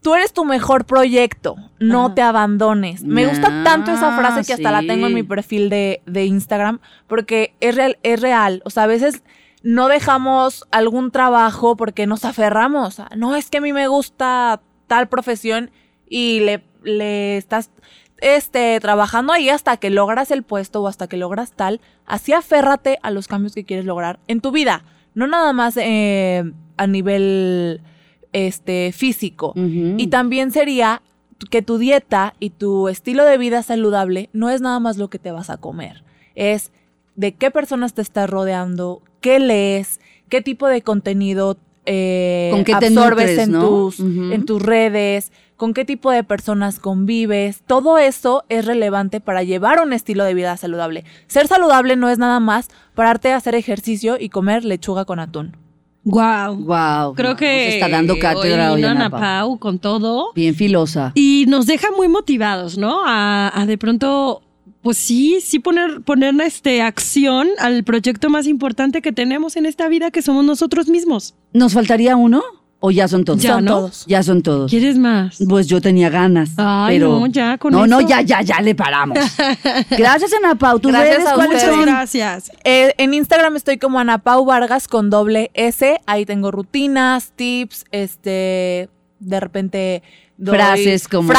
tú 0.00 0.14
eres 0.14 0.32
tu 0.32 0.46
mejor 0.46 0.86
proyecto, 0.86 1.56
no 1.78 2.14
te 2.14 2.22
abandones. 2.22 3.02
Me 3.02 3.26
gusta 3.26 3.48
Ah, 3.50 3.62
tanto 3.64 3.92
esa 3.92 4.16
frase 4.16 4.46
que 4.46 4.54
hasta 4.54 4.70
la 4.70 4.80
tengo 4.86 5.06
en 5.08 5.14
mi 5.14 5.22
perfil 5.22 5.68
de, 5.68 6.00
de 6.06 6.24
Instagram 6.24 6.78
porque 7.08 7.54
es 7.60 7.74
real, 7.74 7.98
es 8.02 8.20
real. 8.22 8.62
O 8.64 8.70
sea, 8.70 8.84
a 8.84 8.86
veces 8.86 9.22
no 9.66 9.88
dejamos 9.88 10.64
algún 10.70 11.10
trabajo 11.10 11.76
porque 11.76 12.06
nos 12.06 12.24
aferramos. 12.24 13.02
No, 13.16 13.34
es 13.34 13.50
que 13.50 13.58
a 13.58 13.60
mí 13.60 13.72
me 13.72 13.88
gusta 13.88 14.60
tal 14.86 15.08
profesión 15.08 15.72
y 16.08 16.38
le, 16.38 16.62
le 16.84 17.36
estás 17.36 17.70
este, 18.18 18.78
trabajando 18.78 19.32
ahí 19.32 19.48
hasta 19.48 19.76
que 19.76 19.90
logras 19.90 20.30
el 20.30 20.44
puesto 20.44 20.82
o 20.82 20.86
hasta 20.86 21.08
que 21.08 21.16
logras 21.16 21.50
tal. 21.50 21.80
Así 22.06 22.32
aférrate 22.32 23.00
a 23.02 23.10
los 23.10 23.26
cambios 23.26 23.56
que 23.56 23.64
quieres 23.64 23.86
lograr 23.86 24.20
en 24.28 24.40
tu 24.40 24.52
vida. 24.52 24.84
No 25.14 25.26
nada 25.26 25.52
más 25.52 25.76
eh, 25.78 26.44
a 26.76 26.86
nivel 26.86 27.80
este, 28.32 28.92
físico. 28.92 29.52
Y 29.56 30.06
también 30.06 30.52
sería 30.52 31.02
que 31.50 31.62
tu 31.62 31.78
dieta 31.78 32.34
y 32.38 32.50
tu 32.50 32.86
estilo 32.86 33.24
de 33.24 33.36
vida 33.36 33.64
saludable 33.64 34.30
no 34.32 34.48
es 34.48 34.60
nada 34.60 34.78
más 34.78 34.96
lo 34.96 35.10
que 35.10 35.18
te 35.18 35.32
vas 35.32 35.50
a 35.50 35.56
comer. 35.56 36.04
Es 36.36 36.70
de 37.16 37.34
qué 37.34 37.50
personas 37.50 37.94
te 37.94 38.02
estás 38.02 38.30
rodeando, 38.30 39.02
qué 39.26 39.40
lees, 39.40 39.98
qué 40.28 40.40
tipo 40.40 40.68
de 40.68 40.82
contenido 40.82 41.56
eh, 41.84 42.48
¿Con 42.52 42.62
qué 42.62 42.76
te 42.76 42.86
absorbes 42.86 43.30
nutres, 43.30 43.38
en, 43.38 43.52
no? 43.52 43.68
tus, 43.68 43.98
Ujú. 43.98 44.32
en 44.32 44.44
tus 44.44 44.62
redes, 44.62 45.32
con 45.56 45.74
qué 45.74 45.84
tipo 45.84 46.12
de 46.12 46.22
personas 46.22 46.78
convives. 46.78 47.62
Todo 47.66 47.98
eso 47.98 48.44
es 48.48 48.64
relevante 48.64 49.20
para 49.20 49.42
llevar 49.42 49.80
un 49.80 49.92
estilo 49.92 50.22
de 50.22 50.34
vida 50.34 50.56
saludable. 50.56 51.04
Ser 51.26 51.48
saludable 51.48 51.96
no 51.96 52.08
es 52.08 52.18
nada 52.18 52.38
más 52.38 52.68
pararte 52.94 53.32
a 53.32 53.36
hacer 53.36 53.56
ejercicio 53.56 54.16
y 54.16 54.28
comer 54.28 54.64
lechuga 54.64 55.04
con 55.04 55.18
atún. 55.18 55.56
Wow. 56.04 56.54
Wow. 56.54 57.14
Creo 57.16 57.34
que 57.34 57.64
nos 57.64 57.74
está 57.74 57.88
dando 57.88 58.16
cátedra 58.20 58.72
hoy 58.74 58.84
hoy 58.84 58.84
Ana 58.84 59.06
Ana 59.06 59.10
Pau. 59.10 59.20
Pau 59.20 59.58
con 59.58 59.80
todo. 59.80 60.32
Bien 60.36 60.54
filosa. 60.54 61.10
Y 61.16 61.46
nos 61.48 61.66
deja 61.66 61.88
muy 61.96 62.06
motivados, 62.06 62.78
¿no? 62.78 63.02
A, 63.04 63.50
a 63.60 63.66
de 63.66 63.76
pronto, 63.76 64.42
pues 64.86 64.98
sí, 64.98 65.40
sí 65.42 65.58
poner, 65.58 66.00
poner 66.02 66.32
este, 66.42 66.80
acción 66.80 67.48
al 67.58 67.82
proyecto 67.82 68.30
más 68.30 68.46
importante 68.46 69.02
que 69.02 69.10
tenemos 69.10 69.56
en 69.56 69.66
esta 69.66 69.88
vida, 69.88 70.12
que 70.12 70.22
somos 70.22 70.44
nosotros 70.44 70.86
mismos. 70.86 71.34
¿Nos 71.52 71.72
faltaría 71.72 72.14
uno? 72.14 72.40
¿O 72.78 72.92
ya 72.92 73.08
son 73.08 73.24
todos? 73.24 73.42
Ya, 73.42 73.54
Son 73.54 73.64
¿no? 73.64 73.70
todos. 73.72 74.04
Ya 74.06 74.22
son 74.22 74.42
todos. 74.42 74.70
¿Quieres 74.70 74.96
más? 74.96 75.38
Pues 75.48 75.66
yo 75.66 75.80
tenía 75.80 76.08
ganas. 76.08 76.50
Ay, 76.56 76.98
pero... 77.00 77.18
no, 77.18 77.26
ya 77.26 77.58
con 77.58 77.72
No, 77.72 77.84
no, 77.88 77.98
eso. 77.98 78.08
ya, 78.08 78.20
ya, 78.20 78.42
ya 78.42 78.60
le 78.60 78.76
paramos. 78.76 79.18
Gracias, 79.90 80.30
Ana 80.34 80.54
Pau. 80.54 80.78
¿Tus 80.78 80.92
Gracias 80.92 81.16
redes 81.16 81.26
a 81.26 81.66
son? 81.66 81.82
Gracias. 81.82 82.52
Eh, 82.62 82.94
en 82.98 83.12
Instagram 83.12 83.56
estoy 83.56 83.78
como 83.78 83.98
Ana 83.98 84.18
Pau 84.18 84.44
Vargas 84.44 84.86
con 84.86 85.10
doble 85.10 85.50
S. 85.54 86.00
Ahí 86.06 86.24
tengo 86.26 86.52
rutinas, 86.52 87.32
tips, 87.34 87.86
este, 87.90 88.88
de 89.18 89.40
repente 89.40 90.04
doy 90.36 90.54
Frases 90.54 91.08
como- 91.08 91.32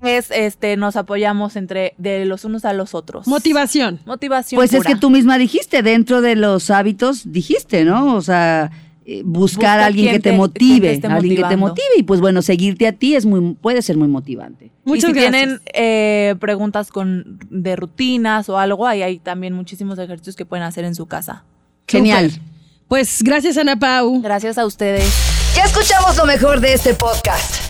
frases, 0.00 0.30
este, 0.36 0.76
nos 0.76 0.96
apoyamos 0.96 1.56
entre 1.56 1.94
de 1.98 2.24
los 2.24 2.44
unos 2.44 2.64
a 2.64 2.72
los 2.72 2.94
otros. 2.94 3.26
Motivación. 3.28 4.00
Motivación. 4.06 4.58
Pues 4.58 4.72
es 4.72 4.84
que 4.84 4.96
tú 4.96 5.10
misma 5.10 5.38
dijiste, 5.38 5.82
dentro 5.82 6.20
de 6.20 6.36
los 6.36 6.70
hábitos, 6.70 7.30
dijiste, 7.32 7.84
¿no? 7.84 8.16
O 8.16 8.22
sea, 8.22 8.70
eh, 9.04 9.22
buscar 9.24 9.78
Busca 9.78 9.82
a 9.82 9.86
alguien 9.86 10.12
que 10.12 10.20
te 10.20 10.30
te- 10.30 10.36
motive, 10.36 10.98
te 10.98 11.06
alguien 11.06 11.36
que 11.36 11.44
te 11.48 11.56
motive. 11.56 11.86
Y 11.96 12.02
pues 12.02 12.20
bueno, 12.20 12.42
seguirte 12.42 12.86
a 12.86 12.92
ti 12.92 13.14
es 13.16 13.26
muy, 13.26 13.54
puede 13.54 13.82
ser 13.82 13.96
muy 13.96 14.08
motivante. 14.08 14.70
Muchas 14.84 15.10
y 15.10 15.14
si 15.14 15.20
gracias. 15.20 15.32
tienen 15.32 15.60
eh, 15.74 16.34
preguntas 16.40 16.90
con 16.90 17.38
de 17.50 17.76
rutinas 17.76 18.48
o 18.48 18.58
algo, 18.58 18.86
ahí 18.86 19.02
hay 19.02 19.18
también 19.18 19.52
muchísimos 19.54 19.98
ejercicios 19.98 20.36
que 20.36 20.44
pueden 20.46 20.64
hacer 20.64 20.84
en 20.84 20.94
su 20.94 21.06
casa. 21.06 21.44
Genial. 21.88 22.30
Pues 22.88 23.22
gracias, 23.22 23.56
Ana 23.56 23.78
Pau. 23.78 24.20
Gracias 24.20 24.58
a 24.58 24.66
ustedes. 24.66 25.12
Ya 25.56 25.64
escuchamos 25.64 26.16
lo 26.16 26.24
mejor 26.26 26.60
de 26.60 26.74
este 26.74 26.94
podcast. 26.94 27.69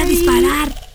a 0.01 0.05
disparar. 0.05 0.90